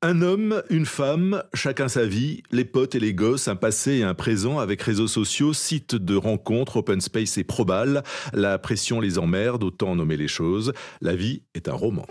Un 0.00 0.22
homme, 0.22 0.62
une 0.70 0.86
femme, 0.86 1.42
chacun 1.54 1.88
sa 1.88 2.06
vie, 2.06 2.44
les 2.52 2.64
potes 2.64 2.94
et 2.94 3.00
les 3.00 3.14
gosses, 3.14 3.48
un 3.48 3.56
passé 3.56 3.94
et 3.94 4.04
un 4.04 4.14
présent 4.14 4.60
avec 4.60 4.80
réseaux 4.80 5.08
sociaux, 5.08 5.52
sites 5.52 5.96
de 5.96 6.14
rencontres, 6.14 6.76
open 6.76 7.00
space 7.00 7.36
et 7.36 7.42
probal. 7.42 8.04
La 8.32 8.60
pression 8.60 9.00
les 9.00 9.18
emmerde, 9.18 9.64
autant 9.64 9.96
nommer 9.96 10.16
les 10.16 10.28
choses. 10.28 10.72
La 11.00 11.16
vie 11.16 11.42
est 11.54 11.68
un 11.68 11.74
roman. 11.74 12.06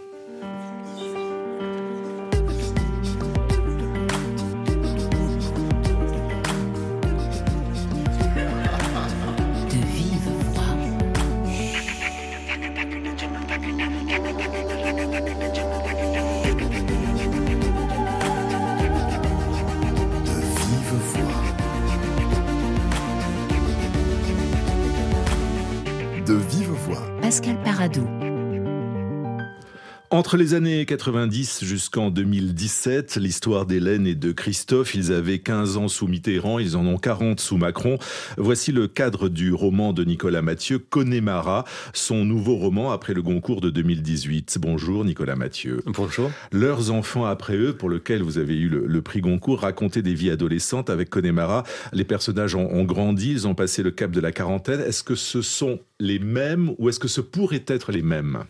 Entre 30.27 30.36
les 30.36 30.55
années 30.55 30.86
90 30.86 31.63
jusqu'en 31.63 32.09
2017, 32.09 33.16
l'histoire 33.16 33.66
d'Hélène 33.66 34.05
et 34.05 34.13
de 34.13 34.34
Christophe, 34.34 34.94
ils 34.94 35.13
avaient 35.13 35.40
15 35.40 35.77
ans 35.77 35.88
sous 35.88 36.05
Mitterrand, 36.08 36.59
ils 36.59 36.76
en 36.76 36.85
ont 36.85 36.98
40 36.98 37.40
sous 37.40 37.55
Macron. 37.55 37.98
Voici 38.35 38.73
le 38.73 38.90
cadre 38.90 39.30
du 39.30 39.54
roman 39.54 39.94
de 39.94 40.04
Nicolas 40.04 40.41
Mathieu, 40.41 40.80
Connemara, 40.80 41.63
son 41.94 42.26
nouveau 42.26 42.58
roman 42.58 42.91
après 42.91 43.13
le 43.13 43.21
Goncourt 43.21 43.62
de 43.62 43.70
2018. 43.70 44.58
Bonjour 44.59 45.05
Nicolas 45.05 45.38
Mathieu. 45.38 45.82
Bonjour. 45.85 46.30
Leurs 46.52 46.91
enfants 46.91 47.23
après 47.23 47.55
eux, 47.55 47.71
pour 47.71 47.88
lequel 47.88 48.21
vous 48.21 48.38
avez 48.38 48.57
eu 48.57 48.68
le, 48.68 49.02
prix 49.02 49.21
Goncourt, 49.21 49.62
racontaient 49.62 50.02
des 50.02 50.13
vies 50.13 50.32
adolescentes 50.32 50.90
avec 50.90 51.09
Connemara. 51.09 51.63
Les 51.93 52.04
personnages 52.04 52.54
ont, 52.54 52.70
ont 52.70 52.84
grandi, 52.84 53.32
ils 53.32 53.48
ont 53.48 53.55
passé 53.55 53.82
le 53.82 53.91
cap 53.91 54.12
de 54.12 54.20
la 54.20 54.34
quarantaine. 54.34 54.82
Est-ce 54.82 55.04
que 55.04 55.15
ce 55.15 55.41
sont 55.41 55.80
les 56.02 56.20
mêmes 56.20 56.76
ou 56.80 56.90
est-ce 56.90 56.99
que 56.99 57.07
ce 57.07 57.21
pourrait 57.21 57.63
être 57.65 57.93
les 57.93 58.02
mêmes? 58.02 58.43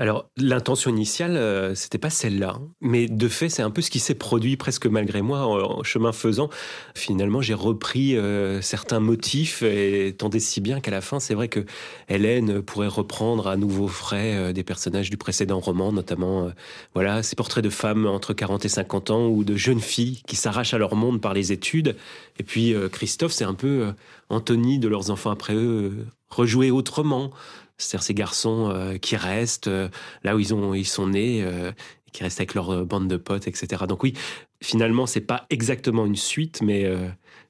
Alors, 0.00 0.30
l'intention 0.36 0.92
initiale, 0.92 1.36
euh, 1.36 1.74
c'était 1.74 1.98
pas 1.98 2.08
celle-là. 2.08 2.54
Hein. 2.56 2.68
Mais 2.80 3.08
de 3.08 3.26
fait, 3.26 3.48
c'est 3.48 3.62
un 3.62 3.70
peu 3.72 3.82
ce 3.82 3.90
qui 3.90 3.98
s'est 3.98 4.14
produit 4.14 4.56
presque 4.56 4.86
malgré 4.86 5.22
moi 5.22 5.44
en, 5.44 5.82
chemin 5.82 6.12
faisant. 6.12 6.50
Finalement, 6.94 7.42
j'ai 7.42 7.54
repris 7.54 8.16
euh, 8.16 8.62
certains 8.62 9.00
motifs 9.00 9.62
et 9.62 10.14
tant 10.16 10.30
et 10.30 10.38
si 10.38 10.60
bien 10.60 10.78
qu'à 10.78 10.92
la 10.92 11.00
fin, 11.00 11.18
c'est 11.18 11.34
vrai 11.34 11.48
que 11.48 11.66
Hélène 12.08 12.62
pourrait 12.62 12.86
reprendre 12.86 13.48
à 13.48 13.56
nouveau 13.56 13.88
frais 13.88 14.36
euh, 14.36 14.52
des 14.52 14.62
personnages 14.62 15.10
du 15.10 15.16
précédent 15.16 15.58
roman, 15.58 15.90
notamment, 15.90 16.52
voilà, 16.94 17.24
ces 17.24 17.34
portraits 17.34 17.64
de 17.64 17.70
femmes 17.70 18.06
entre 18.06 18.34
40 18.34 18.64
et 18.64 18.68
50 18.68 19.10
ans 19.10 19.26
ou 19.26 19.42
de 19.42 19.56
jeunes 19.56 19.80
filles 19.80 20.22
qui 20.28 20.36
s'arrachent 20.36 20.74
à 20.74 20.78
leur 20.78 20.94
monde 20.94 21.20
par 21.20 21.34
les 21.34 21.50
études. 21.50 21.96
Et 22.38 22.44
puis, 22.44 22.72
Christophe, 22.92 23.32
c'est 23.32 23.44
un 23.44 23.54
peu 23.54 23.92
Anthony 24.28 24.78
de 24.78 24.86
leurs 24.86 25.10
enfants 25.10 25.30
après 25.30 25.54
eux, 25.54 26.06
rejoué 26.28 26.70
autrement 26.70 27.32
c'est-à-dire 27.78 28.02
ces 28.02 28.14
garçons 28.14 28.70
euh, 28.70 28.98
qui 28.98 29.16
restent 29.16 29.68
euh, 29.68 29.88
là 30.24 30.36
où 30.36 30.40
ils, 30.40 30.52
ont, 30.52 30.74
ils 30.74 30.86
sont 30.86 31.08
nés, 31.08 31.42
euh, 31.42 31.72
qui 32.12 32.22
restent 32.24 32.40
avec 32.40 32.54
leur 32.54 32.84
bande 32.84 33.08
de 33.08 33.16
potes, 33.16 33.46
etc. 33.46 33.84
Donc 33.88 34.02
oui, 34.02 34.14
finalement, 34.60 35.06
c'est 35.06 35.20
pas 35.20 35.46
exactement 35.50 36.04
une 36.04 36.16
suite, 36.16 36.62
mais 36.62 36.90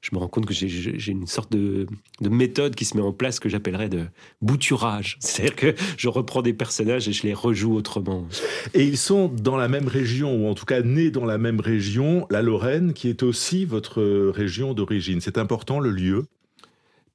je 0.01 0.09
me 0.11 0.19
rends 0.19 0.27
compte 0.27 0.45
que 0.45 0.53
j'ai 0.53 1.11
une 1.11 1.27
sorte 1.27 1.49
de, 1.49 1.87
de, 2.19 2.29
méthode 2.29 2.75
qui 2.75 2.83
se 2.83 2.97
met 2.97 3.01
en 3.01 3.13
place 3.13 3.39
que 3.39 3.47
j'appellerais 3.47 3.87
de 3.87 4.05
bouturage. 4.41 5.15
C'est-à-dire 5.21 5.55
que 5.55 5.75
je 5.95 6.09
reprends 6.09 6.41
des 6.41 6.51
personnages 6.51 7.07
et 7.07 7.13
je 7.13 7.23
les 7.23 7.33
rejoue 7.33 7.73
autrement. 7.73 8.27
Et 8.73 8.83
ils 8.83 8.97
sont 8.97 9.29
dans 9.29 9.55
la 9.55 9.69
même 9.69 9.87
région, 9.87 10.35
ou 10.35 10.49
en 10.49 10.55
tout 10.55 10.65
cas 10.65 10.81
nés 10.81 11.09
dans 11.09 11.25
la 11.25 11.37
même 11.37 11.61
région, 11.61 12.27
la 12.29 12.41
Lorraine, 12.41 12.93
qui 12.93 13.07
est 13.07 13.23
aussi 13.23 13.63
votre 13.63 14.03
région 14.29 14.73
d'origine. 14.73 15.21
C'est 15.21 15.37
important 15.37 15.79
le 15.79 15.91
lieu? 15.91 16.25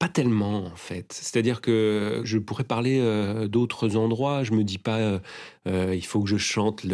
Pas 0.05 0.09
tellement 0.11 0.67
en 0.67 0.77
fait. 0.77 1.15
C'est-à-dire 1.15 1.63
que 1.63 2.21
je 2.25 2.37
pourrais 2.37 2.65
parler 2.65 2.99
euh, 3.01 3.49
d'autres 3.49 3.97
endroits. 3.97 4.45
Je 4.45 4.53
me 4.53 4.63
dis 4.63 4.77
pas 4.77 4.99
euh, 4.99 5.19
euh, 5.67 5.95
il 5.95 6.05
faut 6.05 6.21
que 6.21 6.29
je 6.29 6.37
chante 6.37 6.85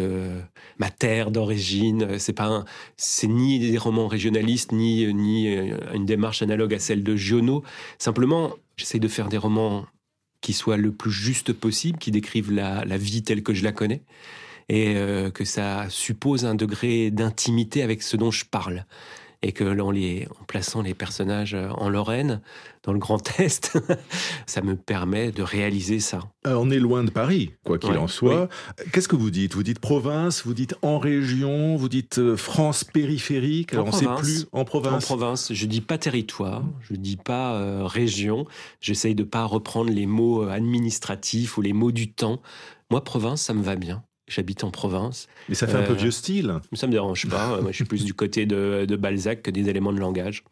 ma 0.79 0.89
terre 0.89 1.29
d'origine. 1.29 2.17
C'est 2.19 2.31
pas 2.31 2.63
c'est 2.95 3.27
ni 3.27 3.59
des 3.59 3.77
romans 3.77 4.07
régionalistes 4.07 4.71
ni 4.71 5.13
ni 5.13 5.53
une 5.93 6.05
démarche 6.05 6.41
analogue 6.41 6.73
à 6.73 6.79
celle 6.79 7.03
de 7.03 7.17
Giono. 7.17 7.63
Simplement, 7.97 8.53
j'essaie 8.77 8.99
de 8.99 9.09
faire 9.09 9.27
des 9.27 9.37
romans 9.37 9.85
qui 10.39 10.53
soient 10.53 10.77
le 10.77 10.93
plus 10.93 11.11
juste 11.11 11.51
possible, 11.51 11.99
qui 11.99 12.11
décrivent 12.11 12.53
la 12.53 12.97
vie 12.97 13.23
telle 13.23 13.43
que 13.43 13.53
je 13.53 13.65
la 13.65 13.73
connais 13.73 14.03
et 14.69 14.95
que 15.33 15.43
ça 15.43 15.87
suppose 15.89 16.45
un 16.45 16.55
degré 16.55 17.11
d'intimité 17.11 17.83
avec 17.83 18.03
ce 18.03 18.15
dont 18.15 18.31
je 18.31 18.45
parle 18.45 18.85
et 19.43 19.51
que 19.53 19.79
en, 19.79 19.91
les, 19.91 20.27
en 20.39 20.43
plaçant 20.43 20.81
les 20.81 20.93
personnages 20.93 21.55
euh, 21.55 21.69
en 21.69 21.89
Lorraine, 21.89 22.41
dans 22.83 22.93
le 22.93 22.99
Grand 22.99 23.21
Est, 23.39 23.77
ça 24.45 24.61
me 24.61 24.75
permet 24.75 25.31
de 25.31 25.41
réaliser 25.41 25.99
ça. 25.99 26.19
Euh, 26.45 26.55
on 26.55 26.69
est 26.69 26.79
loin 26.79 27.03
de 27.03 27.09
Paris, 27.09 27.53
quoi 27.63 27.79
qu'il 27.79 27.97
en 27.97 28.07
soit. 28.07 28.49
Qu'est-ce 28.91 29.07
que 29.07 29.15
vous 29.15 29.31
dites? 29.31 29.55
Vous 29.55 29.63
dites 29.63 29.79
province, 29.79 30.45
vous 30.45 30.53
dites 30.53 30.75
en 30.81 30.99
région, 30.99 31.75
vous 31.75 31.89
dites 31.89 32.19
euh, 32.19 32.37
France 32.37 32.83
périphérique? 32.83 33.73
Alors 33.73 33.87
on 33.87 33.91
ne 33.91 33.95
sait 33.95 34.15
plus 34.17 34.47
en 34.51 34.63
province. 34.63 35.03
En 35.03 35.07
province, 35.07 35.53
je 35.53 35.65
dis 35.65 35.81
pas 35.81 35.97
territoire, 35.97 36.63
je 36.89 36.95
dis 36.95 37.17
pas 37.17 37.87
région. 37.87 38.45
J'essaye 38.79 39.15
de 39.15 39.23
pas 39.23 39.45
reprendre 39.45 39.91
les 39.91 40.05
mots 40.05 40.43
administratifs 40.43 41.57
ou 41.57 41.61
les 41.61 41.73
mots 41.73 41.91
du 41.91 42.11
temps. 42.11 42.41
Moi, 42.91 43.03
province, 43.03 43.41
ça 43.41 43.53
me 43.53 43.63
va 43.63 43.75
bien. 43.75 44.03
J'habite 44.31 44.63
en 44.63 44.71
province. 44.71 45.27
Mais 45.49 45.55
ça 45.55 45.67
fait 45.67 45.77
un 45.77 45.83
peu 45.83 45.91
euh, 45.91 45.97
vieux 45.97 46.11
style. 46.11 46.55
Ça 46.73 46.87
me 46.87 46.91
dérange 46.91 47.27
pas. 47.27 47.47
Moi, 47.61 47.71
je 47.71 47.75
suis 47.75 47.85
plus 47.85 48.05
du 48.05 48.13
côté 48.13 48.45
de, 48.45 48.95
Balzac 48.95 49.41
que 49.41 49.51
des 49.51 49.69
éléments 49.69 49.91
de 49.91 49.99
langage. 49.99 50.43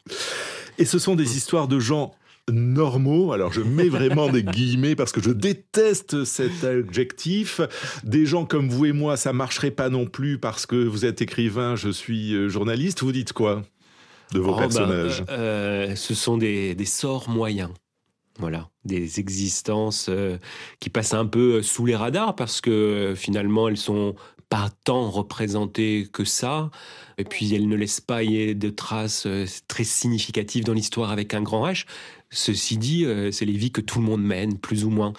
Et 0.78 0.84
ce 0.84 0.98
sont 0.98 1.16
des 1.16 1.36
histoires 1.36 1.66
de 1.66 1.80
gens 1.80 2.14
normaux. 2.50 3.32
Alors 3.32 3.52
je 3.52 3.60
mets 3.60 3.88
vraiment 3.88 4.28
des 4.28 4.42
guillemets 4.42 4.96
parce 4.96 5.12
que 5.12 5.22
je 5.22 5.30
déteste 5.30 6.24
cet 6.24 6.64
adjectif. 6.64 7.60
Des 8.04 8.26
gens 8.26 8.44
comme 8.44 8.68
vous 8.68 8.86
et 8.86 8.92
moi, 8.92 9.16
ça 9.16 9.32
marcherait 9.32 9.70
pas 9.70 9.88
non 9.88 10.06
plus 10.06 10.38
parce 10.38 10.66
que 10.66 10.76
vous 10.76 11.04
êtes 11.04 11.22
écrivain, 11.22 11.76
je 11.76 11.90
suis 11.90 12.34
euh, 12.34 12.48
journaliste. 12.48 13.02
Vous 13.02 13.12
dites 13.12 13.32
quoi 13.32 13.62
de 14.32 14.40
vos 14.40 14.50
oh, 14.50 14.56
ben, 14.56 14.60
personnages 14.60 15.24
euh, 15.30 15.94
Ce 15.96 16.14
sont 16.14 16.36
des 16.36 16.76
sorts 16.84 17.28
moyens. 17.28 17.70
Voilà, 18.40 18.70
des 18.86 19.20
existences 19.20 20.06
euh, 20.08 20.38
qui 20.80 20.88
passent 20.88 21.12
un 21.12 21.26
peu 21.26 21.56
euh, 21.56 21.62
sous 21.62 21.84
les 21.84 21.94
radars 21.94 22.34
parce 22.34 22.62
que 22.62 22.70
euh, 22.70 23.14
finalement 23.14 23.68
elles 23.68 23.76
sont 23.76 24.14
pas 24.48 24.70
tant 24.84 25.10
représentées 25.10 26.08
que 26.10 26.24
ça. 26.24 26.70
Et 27.18 27.24
puis 27.24 27.54
elles 27.54 27.68
ne 27.68 27.76
laissent 27.76 28.00
pas 28.00 28.24
de 28.24 28.70
traces 28.70 29.28
très 29.68 29.84
significatives 29.84 30.64
dans 30.64 30.72
l'histoire 30.72 31.12
avec 31.12 31.34
un 31.34 31.42
grand 31.42 31.68
H. 31.68 31.84
Ceci 32.30 32.78
dit, 32.78 33.06
c'est 33.30 33.44
les 33.44 33.52
vies 33.52 33.70
que 33.70 33.80
tout 33.80 34.00
le 34.00 34.06
monde 34.06 34.24
mène, 34.24 34.58
plus 34.58 34.84
ou 34.84 34.90
moins. 34.90 35.12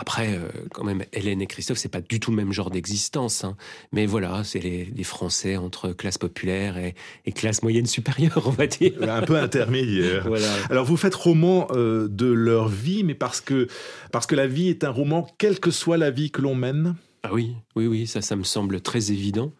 Après, 0.00 0.34
euh, 0.34 0.48
quand 0.72 0.84
même, 0.84 1.04
Hélène 1.12 1.42
et 1.42 1.48
Christophe, 1.48 1.78
c'est 1.78 1.88
pas 1.88 2.00
du 2.00 2.20
tout 2.20 2.30
le 2.30 2.36
même 2.36 2.52
genre 2.52 2.70
d'existence. 2.70 3.42
Hein. 3.42 3.56
Mais 3.90 4.06
voilà, 4.06 4.44
c'est 4.44 4.60
les, 4.60 5.02
Français 5.02 5.56
entre 5.56 5.90
classe 5.90 6.18
populaire 6.18 6.76
et, 6.78 6.94
classe 7.32 7.62
moyenne 7.62 7.86
supérieure, 7.86 8.44
on 8.46 8.50
va 8.50 8.68
dire. 8.68 8.92
Un 9.02 9.22
peu 9.22 9.36
intermédiaire. 9.36 10.22
voilà. 10.28 10.46
Alors, 10.70 10.84
vous 10.84 10.96
faites 10.96 11.16
roman 11.16 11.66
euh, 11.72 12.06
de 12.08 12.26
leur 12.26 12.68
vie, 12.68 13.02
mais 13.02 13.14
parce 13.14 13.40
que, 13.40 13.66
parce 14.12 14.26
que 14.26 14.36
la 14.36 14.46
vie 14.46 14.68
est 14.68 14.84
un 14.84 14.90
roman, 14.90 15.26
quelle 15.36 15.58
que 15.58 15.72
soit 15.72 15.96
la 15.96 16.12
vie 16.12 16.30
que 16.30 16.42
l'on 16.42 16.54
mène 16.54 16.94
Ah 17.24 17.30
oui, 17.32 17.56
oui, 17.74 17.88
oui, 17.88 18.06
ça, 18.06 18.22
ça 18.22 18.36
me 18.36 18.44
semble 18.44 18.80
très 18.80 19.10
évident. 19.10 19.52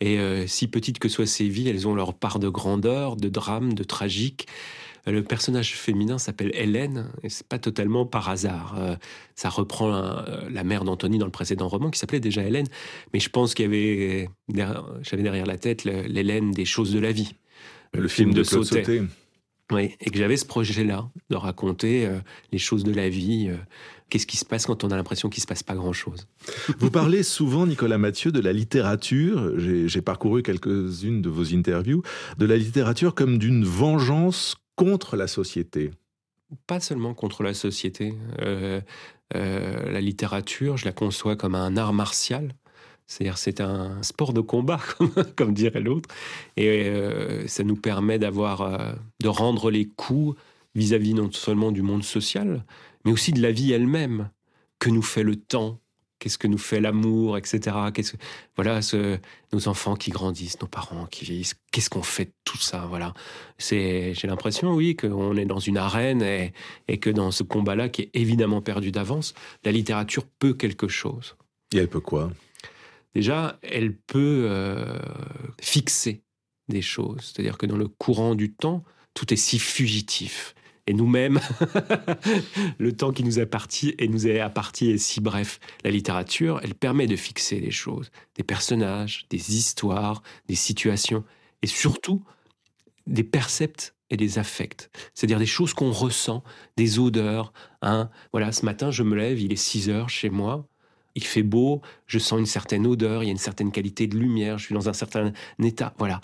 Et 0.00 0.18
euh, 0.18 0.46
si 0.46 0.68
petites 0.68 1.00
que 1.00 1.10
soient 1.10 1.26
ces 1.26 1.48
vies, 1.48 1.68
elles 1.68 1.86
ont 1.86 1.94
leur 1.94 2.14
part 2.14 2.38
de 2.38 2.48
grandeur, 2.48 3.16
de 3.16 3.28
drame, 3.28 3.74
de 3.74 3.84
tragique. 3.84 4.46
Le 5.06 5.22
personnage 5.24 5.74
féminin 5.74 6.18
s'appelle 6.18 6.52
Hélène, 6.54 7.10
et 7.24 7.28
c'est 7.28 7.46
pas 7.46 7.58
totalement 7.58 8.06
par 8.06 8.28
hasard. 8.28 8.76
Euh, 8.78 8.94
ça 9.34 9.48
reprend 9.48 9.92
euh, 9.92 10.48
la 10.48 10.62
mère 10.62 10.84
d'Anthony 10.84 11.18
dans 11.18 11.26
le 11.26 11.32
précédent 11.32 11.66
roman, 11.66 11.90
qui 11.90 11.98
s'appelait 11.98 12.20
déjà 12.20 12.44
Hélène, 12.44 12.68
mais 13.12 13.18
je 13.18 13.28
pense 13.28 13.54
qu'il 13.54 13.64
y 13.64 13.68
avait, 13.68 14.30
j'avais 15.02 15.22
derrière 15.24 15.46
la 15.46 15.58
tête 15.58 15.84
l'Hélène 15.84 16.52
des 16.52 16.64
choses 16.64 16.92
de 16.92 17.00
la 17.00 17.10
vie. 17.10 17.34
Le, 17.94 18.08
film, 18.08 18.32
de, 18.32 18.42
Sauté. 18.42 19.02
Oui, 19.70 19.90
et 20.00 20.10
que 20.10 20.18
j'avais 20.18 20.36
ce 20.36 20.46
projet-là, 20.46 21.10
de 21.30 21.36
raconter 21.36 22.06
euh, 22.06 22.18
les 22.52 22.58
choses 22.58 22.84
de 22.84 22.92
la 22.92 23.08
vie, 23.08 23.50
qu'est-ce 24.08 24.26
qui 24.26 24.36
se 24.36 24.44
passe 24.44 24.66
quand 24.66 24.84
on 24.84 24.88
a 24.88 24.96
l'impression 24.96 25.28
qu'il 25.28 25.40
ne 25.40 25.42
se 25.42 25.46
passe 25.46 25.62
pas 25.64 25.74
grand-chose. 25.74 26.26
Vous 26.78 26.90
parlez 26.90 27.22
souvent, 27.22 27.66
Nicolas 27.66 27.98
Mathieu, 27.98 28.30
de 28.30 28.40
la 28.40 28.52
littérature, 28.52 29.58
j'ai 29.58 30.00
parcouru 30.00 30.42
quelques-unes 30.42 31.20
de 31.20 31.28
vos 31.28 31.54
interviews, 31.54 32.02
de 32.38 32.46
la 32.46 32.56
littérature 32.56 33.14
comme 33.14 33.38
d'une 33.38 33.64
vengeance 33.64 34.56
contre 34.76 35.16
la 35.16 35.26
société 35.26 35.90
Pas 36.66 36.80
seulement 36.80 37.14
contre 37.14 37.42
la 37.42 37.54
société. 37.54 38.14
Euh, 38.40 38.80
euh, 39.34 39.90
la 39.90 40.00
littérature, 40.00 40.76
je 40.76 40.84
la 40.84 40.92
conçois 40.92 41.36
comme 41.36 41.54
un 41.54 41.76
art 41.76 41.92
martial. 41.92 42.54
C'est-à-dire, 43.06 43.38
c'est 43.38 43.60
un 43.60 44.02
sport 44.02 44.32
de 44.32 44.40
combat, 44.40 44.80
comme, 45.36 45.52
dirait 45.52 45.80
l'autre, 45.80 46.08
et 46.56 46.86
euh, 46.86 47.46
ça 47.46 47.62
nous 47.62 47.76
permet 47.76 48.18
d'avoir, 48.18 48.96
de 49.20 49.28
rendre 49.28 49.70
les 49.70 49.86
coups 49.86 50.38
vis-à-vis 50.74 51.12
-vis 51.12 51.16
non 51.16 51.30
seulement 51.32 51.72
du 51.72 51.82
monde 51.82 52.04
social, 52.04 52.64
mais 53.04 53.12
aussi 53.12 53.32
de 53.32 53.42
la 53.42 53.52
vie 53.52 53.72
elle-même. 53.72 54.30
Que 54.78 54.90
nous 54.90 55.02
fait 55.02 55.22
le 55.22 55.36
temps 55.36 55.78
qu'est-ce 56.22 56.38
que 56.38 56.46
nous 56.46 56.58
fait 56.58 56.80
l'amour, 56.80 57.36
etc. 57.36 57.76
Qu'est-ce 57.92 58.14
voilà, 58.54 58.80
ce, 58.80 59.18
nos 59.52 59.66
enfants 59.66 59.96
qui 59.96 60.12
grandissent, 60.12 60.60
nos 60.60 60.68
parents 60.68 61.06
qui 61.06 61.24
vieillissent, 61.24 61.56
qu'est-ce 61.72 61.90
qu'on 61.90 62.04
fait 62.04 62.26
de 62.26 62.32
tout 62.44 62.58
ça, 62.58 62.86
voilà? 62.88 63.12
C'est, 63.58 64.14
j'ai 64.14 64.28
l'impression, 64.28 64.72
oui, 64.72 64.94
qu'on 64.94 65.36
est 65.36 65.46
dans 65.46 65.58
une 65.58 65.78
arène 65.78 66.22
et, 66.22 66.52
et 66.86 66.98
que 66.98 67.10
dans 67.10 67.32
ce 67.32 67.42
combat-là, 67.42 67.88
qui 67.88 68.02
est 68.02 68.10
évidemment 68.14 68.62
perdu 68.62 68.92
d'avance, 68.92 69.34
la 69.64 69.72
littérature 69.72 70.24
peut 70.38 70.54
quelque 70.54 70.86
chose. 70.86 71.34
Et 71.74 71.78
elle 71.78 71.88
peut 71.88 71.98
quoi? 71.98 72.30
Déjà, 73.16 73.58
elle 73.62 73.96
peut 73.96 74.46
euh, 74.48 74.96
fixer 75.60 76.22
des 76.68 76.82
choses, 76.82 77.32
c'est-à-dire 77.34 77.58
que 77.58 77.66
dans 77.66 77.76
le 77.76 77.88
courant 77.88 78.36
du 78.36 78.52
temps, 78.52 78.84
tout 79.12 79.34
est 79.34 79.36
si 79.36 79.58
fugitif 79.58 80.54
et 80.86 80.94
nous-mêmes, 80.94 81.40
le 82.78 82.92
temps 82.92 83.12
qui 83.12 83.22
nous 83.24 83.38
et 83.38 84.08
nous 84.08 84.26
est 84.26 84.40
apparti 84.40 84.90
est 84.90 84.98
si 84.98 85.20
bref. 85.20 85.60
La 85.84 85.90
littérature, 85.90 86.60
elle 86.62 86.74
permet 86.74 87.06
de 87.06 87.16
fixer 87.16 87.60
les 87.60 87.70
choses, 87.70 88.10
des 88.36 88.42
personnages, 88.42 89.26
des 89.30 89.56
histoires, 89.56 90.22
des 90.48 90.54
situations, 90.54 91.24
et 91.62 91.66
surtout 91.66 92.24
des 93.06 93.24
percepts 93.24 93.94
et 94.10 94.16
des 94.16 94.38
affects, 94.38 94.90
c'est-à-dire 95.14 95.38
des 95.38 95.46
choses 95.46 95.72
qu'on 95.72 95.90
ressent, 95.90 96.42
des 96.76 96.98
odeurs. 96.98 97.52
Hein. 97.80 98.10
Voilà, 98.32 98.52
ce 98.52 98.64
matin, 98.64 98.90
je 98.90 99.02
me 99.02 99.16
lève, 99.16 99.40
il 99.40 99.52
est 99.52 99.56
6 99.56 99.88
heures 99.88 100.10
chez 100.10 100.28
moi, 100.28 100.66
il 101.14 101.24
fait 101.24 101.42
beau, 101.42 101.80
je 102.06 102.18
sens 102.18 102.38
une 102.38 102.46
certaine 102.46 102.86
odeur, 102.86 103.22
il 103.22 103.26
y 103.26 103.28
a 103.28 103.32
une 103.32 103.38
certaine 103.38 103.72
qualité 103.72 104.06
de 104.06 104.16
lumière, 104.16 104.58
je 104.58 104.66
suis 104.66 104.74
dans 104.74 104.88
un 104.88 104.92
certain 104.92 105.32
état. 105.62 105.94
Voilà, 105.98 106.20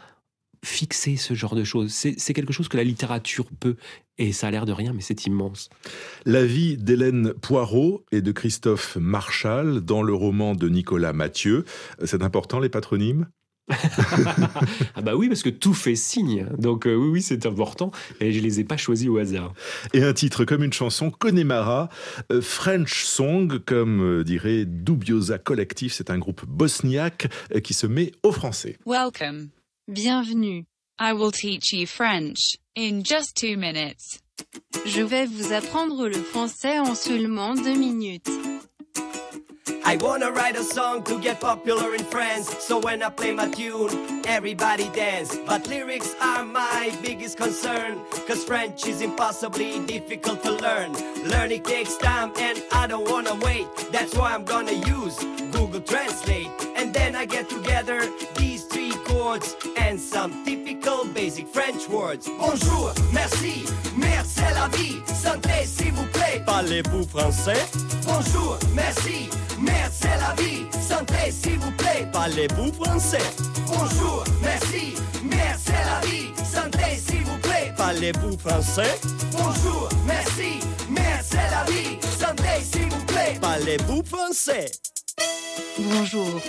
fixer 0.65 1.17
ce 1.17 1.35
genre 1.35 1.55
de 1.55 1.65
choses. 1.65 1.93
C'est 1.93 2.35
quelque 2.35 2.53
chose 2.53 2.69
que 2.69 2.77
la 2.77 2.85
littérature 2.85 3.47
peut, 3.61 3.77
et 4.19 4.33
ça 4.33 4.49
a 4.49 4.51
l'air 4.51 4.67
de 4.67 4.73
rien, 4.73 4.93
mais 4.93 5.03
c'est 5.03 5.27
immense. 5.27 5.71
La 6.25 6.45
vie 6.45 6.77
d'Hélène 6.77 7.33
Poirot 7.35 8.05
et 8.13 8.21
de 8.21 8.33
Christophe 8.33 8.97
Marchal 8.97 9.81
dans 9.81 10.03
le 10.03 10.15
roman 10.15 10.55
de 10.55 10.69
Nicolas 10.69 11.13
Mathieu. 11.13 11.65
C'est 12.05 12.23
important 12.23 12.59
les 12.59 12.69
patronymes? 12.69 13.27
Ah 14.95 15.03
bah 15.03 15.15
oui, 15.15 15.29
parce 15.29 15.43
que 15.43 15.51
tout 15.51 15.75
fait 15.75 15.95
signe. 15.95 16.47
Donc 16.59 16.87
euh, 16.87 16.95
oui, 16.95 17.09
oui, 17.09 17.23
c'est 17.23 17.47
important. 17.47 17.91
Et 18.21 18.33
je 18.33 18.41
les 18.41 18.61
ai 18.61 18.65
pas 18.65 18.77
choisis 18.77 19.09
au 19.09 19.19
hasard. 19.19 19.53
Et 19.93 20.03
un 20.03 20.13
titre 20.13 20.45
comme 20.45 20.65
une 20.65 20.73
chanson, 20.73 21.11
Connemara, 21.11 21.89
euh, 22.33 22.41
French 22.41 23.05
Song, 23.05 23.59
comme 23.65 24.01
euh, 24.03 24.25
dirait 24.25 24.65
Dubiosa 24.65 25.39
Collectif. 25.39 25.93
C'est 25.93 26.11
un 26.11 26.19
groupe 26.19 26.45
bosniaque 26.47 27.29
qui 27.63 27.75
se 27.75 27.87
met 27.87 28.13
au 28.23 28.33
français. 28.33 28.79
Welcome. 28.87 29.51
Bienvenue. 29.91 30.65
I 30.99 31.15
will 31.15 31.33
teach 31.33 31.73
you 31.73 31.87
French 31.87 32.59
in 32.75 33.05
just 33.05 33.37
two 33.37 33.57
minutes. 33.57 34.21
Je 34.85 35.01
vais 35.01 35.25
vous 35.25 35.51
apprendre 35.55 36.09
le 36.09 36.23
français 36.23 36.79
en 36.79 36.95
seulement 36.95 37.55
deux 37.55 37.75
minutes. 37.75 38.29
I 39.87 39.97
wanna 39.97 40.31
write 40.31 40.57
a 40.57 40.63
song 40.63 41.03
to 41.05 41.19
get 41.19 41.41
popular 41.41 41.95
in 41.95 42.05
France. 42.05 42.55
So 42.59 42.79
when 42.79 43.03
I 43.03 43.09
play 43.09 43.33
my 43.33 43.49
tune, 43.49 44.27
everybody 44.27 44.91
dance. 44.91 45.35
But 45.47 45.67
lyrics 45.69 46.15
are 46.21 46.45
my 46.45 46.93
biggest 47.03 47.39
concern. 47.39 47.99
Cause 48.27 48.45
French 48.45 48.87
is 48.87 49.01
impossibly 49.01 49.81
difficult 49.87 50.43
to 50.43 50.53
learn. 50.53 50.93
Learning 51.31 51.63
takes 51.63 51.97
time 51.97 52.33
and 52.39 52.63
I 52.73 52.87
don't 52.87 53.09
wanna 53.09 53.37
wait. 53.37 53.67
That's 53.91 54.15
why 54.15 54.35
I'm 54.35 54.45
gonna 54.45 54.73
use 54.73 55.17
Google 55.51 55.81
Translate. 55.81 56.51
And 56.77 56.93
then 56.93 57.17
I 57.17 57.25
get 57.25 57.49
together 57.49 58.07
these 58.37 58.58
and 59.19 59.99
some 59.99 60.45
typical 60.45 61.05
basic 61.13 61.49
French 61.49 61.89
words. 61.89 62.29
Bonjour, 62.39 62.93
merci, 63.13 63.65
merci 63.97 64.41
la 64.55 64.69
vie. 64.69 65.03
Santé, 65.07 65.67
s'il 65.67 65.93
vous 65.93 66.07
plaît. 66.13 66.41
Parlez-vous 66.47 67.05
français? 67.09 67.59
Bonjour, 68.07 68.59
merci. 68.75 69.29
Merde, 69.61 69.93
c'est 69.93 70.17
la 70.21 70.35
vie. 70.41 70.67
Santé, 70.81 71.33
s'il 71.33 71.59
vous 71.59 71.73
plaît. 71.73 72.09
Parlez-vous 72.13 72.73
français? 72.73 73.19
Bonjour, 73.67 74.25
merci. 74.41 74.95
Merde, 75.25 75.59
c'est 75.65 75.73
la 75.73 76.01
vie. 76.09 76.33
Santé, 76.45 76.97
s'il 76.97 77.25
vous 77.25 77.39
plaît. 77.39 77.75
Parlez-vous 77.77 78.39
français? 78.39 79.01
Bonjour, 79.33 79.89
merci. 80.07 80.61
Merde, 80.89 81.25
c'est 81.29 81.51
la 81.51 81.65
vie. 81.65 81.99
Santé, 82.21 82.63
s'il 82.63 82.89
vous 82.89 83.05
plaît. 83.07 83.37
Parlez-vous 83.41 84.03
français? 84.05 84.71
Bonjour. 85.77 86.41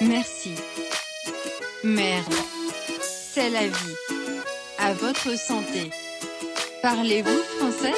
Merci. 0.00 0.54
Merde. 1.84 2.32
C'est 3.00 3.50
la 3.50 3.68
vie. 3.68 3.96
À 4.78 4.92
votre 4.94 5.38
santé. 5.38 5.90
Parlez-vous 6.82 7.42
français? 7.58 7.94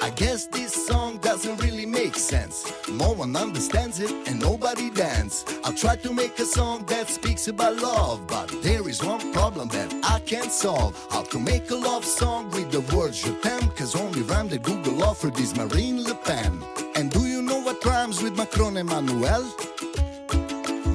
I 0.00 0.10
guess 0.10 0.46
this 0.46 0.72
song 0.86 1.18
doesn't 1.20 1.60
really 1.60 1.84
make 1.84 2.16
sense. 2.16 2.64
No 2.88 3.10
one 3.12 3.36
understands 3.36 4.00
it 4.00 4.10
and 4.26 4.40
nobody 4.40 4.90
dance. 4.90 5.44
I 5.64 5.72
try 5.72 5.96
to 5.96 6.12
make 6.12 6.38
a 6.38 6.44
song 6.44 6.84
that 6.86 7.08
speaks 7.08 7.48
about 7.48 7.76
love, 7.82 8.26
but 8.26 8.48
there 8.62 8.88
is 8.88 9.02
one 9.02 9.32
problem 9.32 9.68
that 9.68 9.92
I 10.04 10.20
can't 10.20 10.52
solve. 10.52 10.94
How 11.10 11.22
to 11.24 11.38
make 11.38 11.70
a 11.70 11.74
love 11.74 12.04
song 12.04 12.50
with 12.52 12.70
the 12.70 12.80
words 12.96 13.22
je 13.22 13.32
t'aime, 13.42 13.68
cause 13.76 13.96
only 13.96 14.22
rhyme 14.22 14.48
that 14.48 14.62
Google 14.62 15.02
offered 15.02 15.38
is 15.38 15.54
Marine 15.56 16.04
Le 16.04 16.14
Pen. 16.14 16.62
And 16.94 17.10
do 17.10 17.26
you 17.26 17.42
know 17.42 17.60
what 17.60 17.84
rhymes 17.84 18.22
with 18.22 18.36
Macron 18.36 18.76
Emmanuel? 18.76 19.44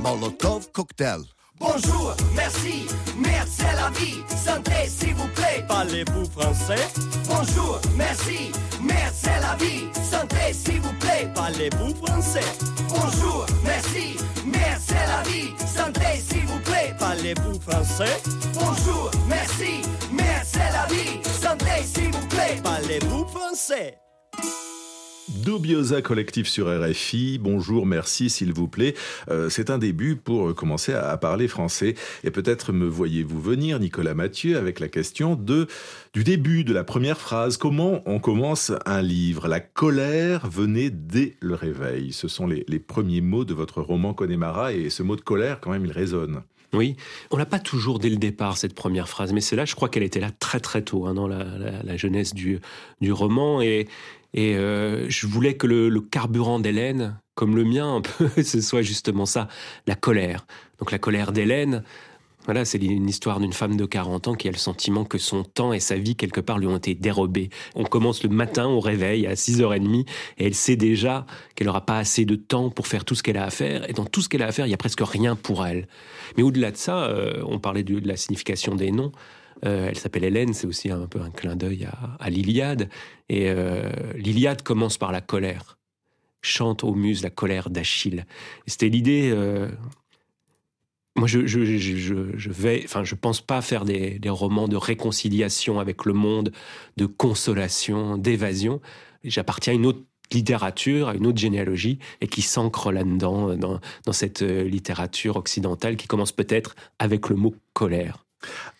Molotov 0.02 0.72
cocktail. 0.72 1.33
Bonjour, 1.60 2.16
merci, 2.36 2.88
merde 3.18 3.48
c'est 3.50 3.74
la 3.76 3.90
vie, 3.92 4.24
santé 4.36 4.88
s'il 4.88 5.16
vous 5.16 5.28
plaît. 5.30 5.64
Parlez-vous 5.68 6.26
français? 6.32 6.82
Bonjour, 7.28 7.80
merci, 7.96 8.52
merde 8.82 9.14
c'est 9.14 9.40
la 9.40 9.56
vie, 9.56 9.88
santé 10.04 10.54
s'il 10.54 10.82
vous 10.82 10.94
plaît. 11.00 11.32
Parlez-vous 11.34 11.96
français? 12.06 12.44
Bonjour, 12.90 13.46
merci, 13.64 14.18
merde 14.46 14.82
c'est 14.86 15.08
la 15.08 15.22
vie, 15.30 15.54
santé 15.66 16.22
s'il 16.28 16.46
vous 16.48 16.60
plaît. 16.60 16.96
Parlez-vous 17.00 17.60
français? 17.62 18.22
Bonjour, 18.54 19.12
merci, 19.28 19.82
merde 20.12 20.46
c'est 20.46 20.72
la 20.72 20.86
vie, 20.88 21.22
santé 21.24 21.84
s'il 21.86 22.12
vous 22.12 22.28
plaît. 22.28 22.60
Parlez-vous 22.64 23.26
français? 23.28 23.98
Dubiosa 25.34 26.02
Collectif 26.02 26.48
sur 26.48 26.68
RFI. 26.68 27.40
Bonjour, 27.40 27.86
merci 27.86 28.30
s'il 28.30 28.54
vous 28.54 28.68
plaît. 28.68 28.94
Euh, 29.30 29.50
c'est 29.50 29.70
un 29.70 29.78
début 29.78 30.16
pour 30.16 30.54
commencer 30.54 30.94
à, 30.94 31.18
parler 31.18 31.48
français. 31.48 31.96
Et 32.24 32.32
peut-être 32.32 32.72
me 32.72 32.86
voyez-vous 32.86 33.42
venir, 33.42 33.80
Nicolas 33.80 34.14
Mathieu, 34.14 34.58
avec 34.58 34.80
la 34.80 34.88
question 34.88 35.36
de 35.36 35.68
du 36.14 36.24
début 36.24 36.64
de 36.64 36.74
la 36.74 36.84
première 36.84 37.18
phrase. 37.18 37.58
Comment 37.58 38.02
on 38.06 38.20
commence 38.20 38.72
un 38.86 39.02
livre? 39.02 39.48
La 39.48 39.60
colère 39.60 40.48
venait 40.48 40.92
dès 40.92 41.36
le 41.40 41.56
réveil. 41.56 42.14
Ce 42.14 42.28
sont 42.28 42.48
les, 42.48 42.64
premiers 42.80 43.22
mots 43.22 43.46
de 43.46 43.54
votre 43.54 43.82
roman 43.82 44.14
Connemara 44.14 44.74
et 44.74 44.90
ce 44.90 45.04
mot 45.04 45.16
de 45.16 45.22
colère, 45.22 45.60
quand 45.60 45.72
même, 45.72 45.86
il 45.86 45.92
résonne. 45.92 46.44
Oui, 46.74 46.96
on 47.30 47.38
l'a 47.38 47.46
pas 47.46 47.60
toujours 47.60 48.00
dès 48.00 48.10
le 48.10 48.18
départ, 48.18 48.58
cette 48.58 48.74
première 48.74 49.08
phrase, 49.08 49.32
mais 49.32 49.42
c'est 49.42 49.56
là, 49.56 49.66
je 49.66 49.76
crois 49.76 49.90
qu'elle 49.90 50.04
était 50.04 50.20
là 50.20 50.32
très 50.32 50.60
très 50.60 50.82
tôt, 50.82 51.06
hein, 51.06 51.14
dans 51.14 51.28
la, 51.28 51.98
jeunesse 51.98 52.34
du, 52.34 52.60
du 53.00 53.12
roman. 53.12 53.62
Et, 53.62 53.88
et 54.34 54.56
euh, 54.56 55.08
je 55.10 55.28
voulais 55.28 55.56
que 55.56 55.68
le, 55.68 56.02
carburant 56.02 56.60
d'Hélène, 56.60 57.20
comme 57.36 57.56
le 57.56 57.64
mien 57.64 57.96
un 57.96 58.02
peu, 58.02 58.30
ce 58.44 58.62
soit 58.62 58.82
justement 58.82 59.26
ça, 59.26 59.48
la 59.88 59.96
colère. 59.96 60.46
Donc 60.80 60.92
la 60.92 61.00
colère 61.00 61.32
d'Hélène, 61.32 61.84
voilà, 62.46 62.66
c'est 62.66 62.78
une 62.78 63.08
histoire 63.08 63.40
d'une 63.40 63.54
femme 63.54 63.78
de 63.78 63.86
40 63.86 64.28
ans 64.28 64.36
qui 64.36 64.48
a 64.50 64.52
le 64.52 64.58
sentiment 64.58 65.06
que 65.06 65.18
son 65.18 65.44
temps 65.44 65.72
et 65.72 65.80
sa 65.80 65.96
vie, 65.96 66.16
quelque 66.16 66.42
part, 66.42 66.58
lui 66.58 66.68
ont 66.68 66.78
été 66.78 66.94
dérobés. 66.94 67.50
On 67.76 67.86
commence 67.86 68.24
le 68.24 68.30
matin 68.30 68.66
au 68.66 68.82
réveil 68.82 69.28
à 69.28 69.36
6h30 69.36 70.06
et 70.38 70.46
elle 70.46 70.54
sait 70.54 70.76
déjà 70.76 71.26
qu'elle 71.56 71.68
n'aura 71.68 71.86
pas 71.86 71.98
assez 71.98 72.26
de 72.26 72.36
temps 72.36 72.70
pour 72.70 72.88
faire 72.88 73.06
tout 73.06 73.16
ce 73.16 73.24
qu'elle 73.24 73.38
a 73.38 73.46
à 73.46 73.50
faire. 73.50 73.90
Et 73.90 73.94
dans 73.94 74.06
tout 74.06 74.22
ce 74.22 74.28
qu'elle 74.28 74.44
a 74.44 74.48
à 74.48 74.52
faire, 74.52 74.68
il 74.68 74.72
y 74.72 74.74
a 74.74 74.78
presque 74.78 75.02
rien 75.02 75.36
pour 75.36 75.66
elle. 75.66 75.88
Mais 76.36 76.44
au-delà 76.44 76.72
de 76.72 76.78
ça, 76.78 77.06
euh, 77.06 77.42
on 77.48 77.60
parlait 77.60 77.84
de, 77.84 78.06
la 78.06 78.18
signification 78.18 78.76
des 78.76 78.92
noms. 78.92 79.14
Euh, 79.66 79.88
elle 79.88 79.98
s'appelle 79.98 80.26
Hélène, 80.26 80.54
c'est 80.54 80.68
aussi 80.68 80.92
un 80.92 81.08
peu 81.08 81.22
un 81.22 81.30
clin 81.30 81.56
d'œil 81.56 81.88
à, 82.20 82.30
l'Iliade. 82.30 82.90
Et 83.30 83.50
euh, 83.50 83.90
l'Iliade 84.16 84.64
commence 84.64 84.98
par 84.98 85.14
la 85.14 85.22
colère. 85.22 85.78
Chante 86.42 86.84
aux 86.84 86.94
muses 86.94 87.24
la 87.24 87.30
colère 87.30 87.70
d'Achille. 87.70 88.26
C'était 88.68 88.90
l'idée. 88.90 89.34
Moi, 91.16 91.28
je, 91.28 91.46
je, 91.46 91.64
je, 91.78 92.50
vais, 92.50 92.82
enfin, 92.86 93.04
je 93.04 93.16
pense 93.16 93.40
pas 93.40 93.62
faire 93.62 93.86
des, 93.86 94.20
romans 94.28 94.68
de 94.68 94.76
réconciliation 94.76 95.80
avec 95.80 96.06
le 96.06 96.14
monde, 96.14 96.52
de 96.98 97.06
consolation, 97.06 98.18
d'évasion. 98.18 98.82
J'appartiens 99.24 99.74
à 99.74 99.76
une 99.76 99.86
autre 99.86 100.02
littérature, 100.32 101.10
à 101.10 101.16
une 101.16 101.28
autre 101.28 101.38
généalogie, 101.38 102.00
et 102.22 102.28
qui 102.28 102.42
s'ancre 102.42 102.92
là-dedans, 102.92 103.56
dans, 103.56 103.80
dans 104.06 104.14
cette 104.14 104.42
littérature 104.42 105.38
occidentale 105.38 105.98
qui 105.98 106.08
commence 106.08 106.32
peut-être 106.32 106.76
avec 106.98 107.30
le 107.30 107.36
mot 107.36 107.54
colère. 107.74 108.23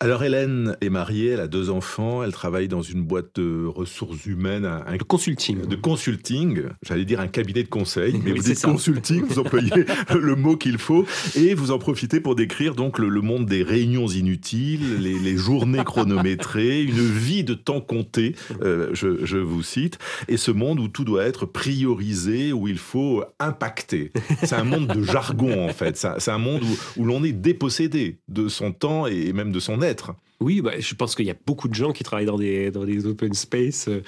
Alors 0.00 0.24
Hélène 0.24 0.76
est 0.80 0.90
mariée, 0.90 1.28
elle 1.28 1.40
a 1.40 1.46
deux 1.46 1.70
enfants, 1.70 2.22
elle 2.22 2.32
travaille 2.32 2.68
dans 2.68 2.82
une 2.82 3.02
boîte 3.02 3.36
de 3.36 3.64
ressources 3.64 4.26
humaines, 4.26 4.64
un, 4.64 4.96
de 4.96 5.02
consulting. 5.02 5.66
De 5.66 5.76
consulting, 5.76 6.62
j'allais 6.82 7.04
dire 7.04 7.20
un 7.20 7.28
cabinet 7.28 7.62
de 7.62 7.68
conseil, 7.68 8.20
mais 8.24 8.32
vous 8.32 8.42
dites 8.42 8.60
consulting, 8.60 9.22
vous 9.22 9.38
employez 9.38 9.70
le 10.20 10.36
mot 10.36 10.56
qu'il 10.56 10.78
faut, 10.78 11.06
et 11.36 11.54
vous 11.54 11.70
en 11.70 11.78
profitez 11.78 12.20
pour 12.20 12.34
décrire 12.34 12.74
donc 12.74 12.98
le, 12.98 13.08
monde 13.20 13.46
des 13.46 13.62
réunions 13.62 14.06
inutiles, 14.06 14.98
les, 14.98 15.36
journées 15.36 15.84
chronométrées, 15.84 16.82
une 16.82 17.00
vie 17.00 17.44
de 17.44 17.54
temps 17.54 17.80
compté, 17.80 18.34
euh, 18.62 18.90
je, 18.92 19.38
vous 19.38 19.62
cite, 19.62 19.98
et 20.28 20.36
ce 20.36 20.50
monde 20.50 20.80
où 20.80 20.88
tout 20.88 21.04
doit 21.04 21.24
être 21.24 21.46
priorisé, 21.46 22.52
où 22.52 22.68
il 22.68 22.78
faut 22.78 23.24
impacter. 23.40 24.12
C'est 24.42 24.54
un 24.54 24.64
monde 24.64 24.88
de 24.88 25.02
jargon 25.02 25.66
en 25.66 25.72
fait, 25.72 25.96
c'est 25.96 26.30
un 26.30 26.38
monde 26.38 26.62
où, 26.62 27.00
où 27.00 27.04
l'on 27.04 27.24
est 27.24 27.32
dépossédé 27.32 28.18
de 28.28 28.48
son 28.48 28.72
temps 28.72 29.06
et 29.06 29.32
même 29.32 29.52
son 29.60 29.82
être. 29.82 30.14
Oui, 30.40 30.60
bah, 30.60 30.78
je 30.78 30.94
pense 30.94 31.14
qu'il 31.14 31.26
y 31.26 31.30
a 31.30 31.36
beaucoup 31.46 31.68
de 31.68 31.74
gens 31.74 31.92
qui 31.92 32.04
travaillent 32.04 32.26
dans 32.26 32.38
des, 32.38 32.70
dans 32.70 32.84
des 32.84 33.06
open 33.06 33.32
space 33.34 33.88
euh, 33.88 34.02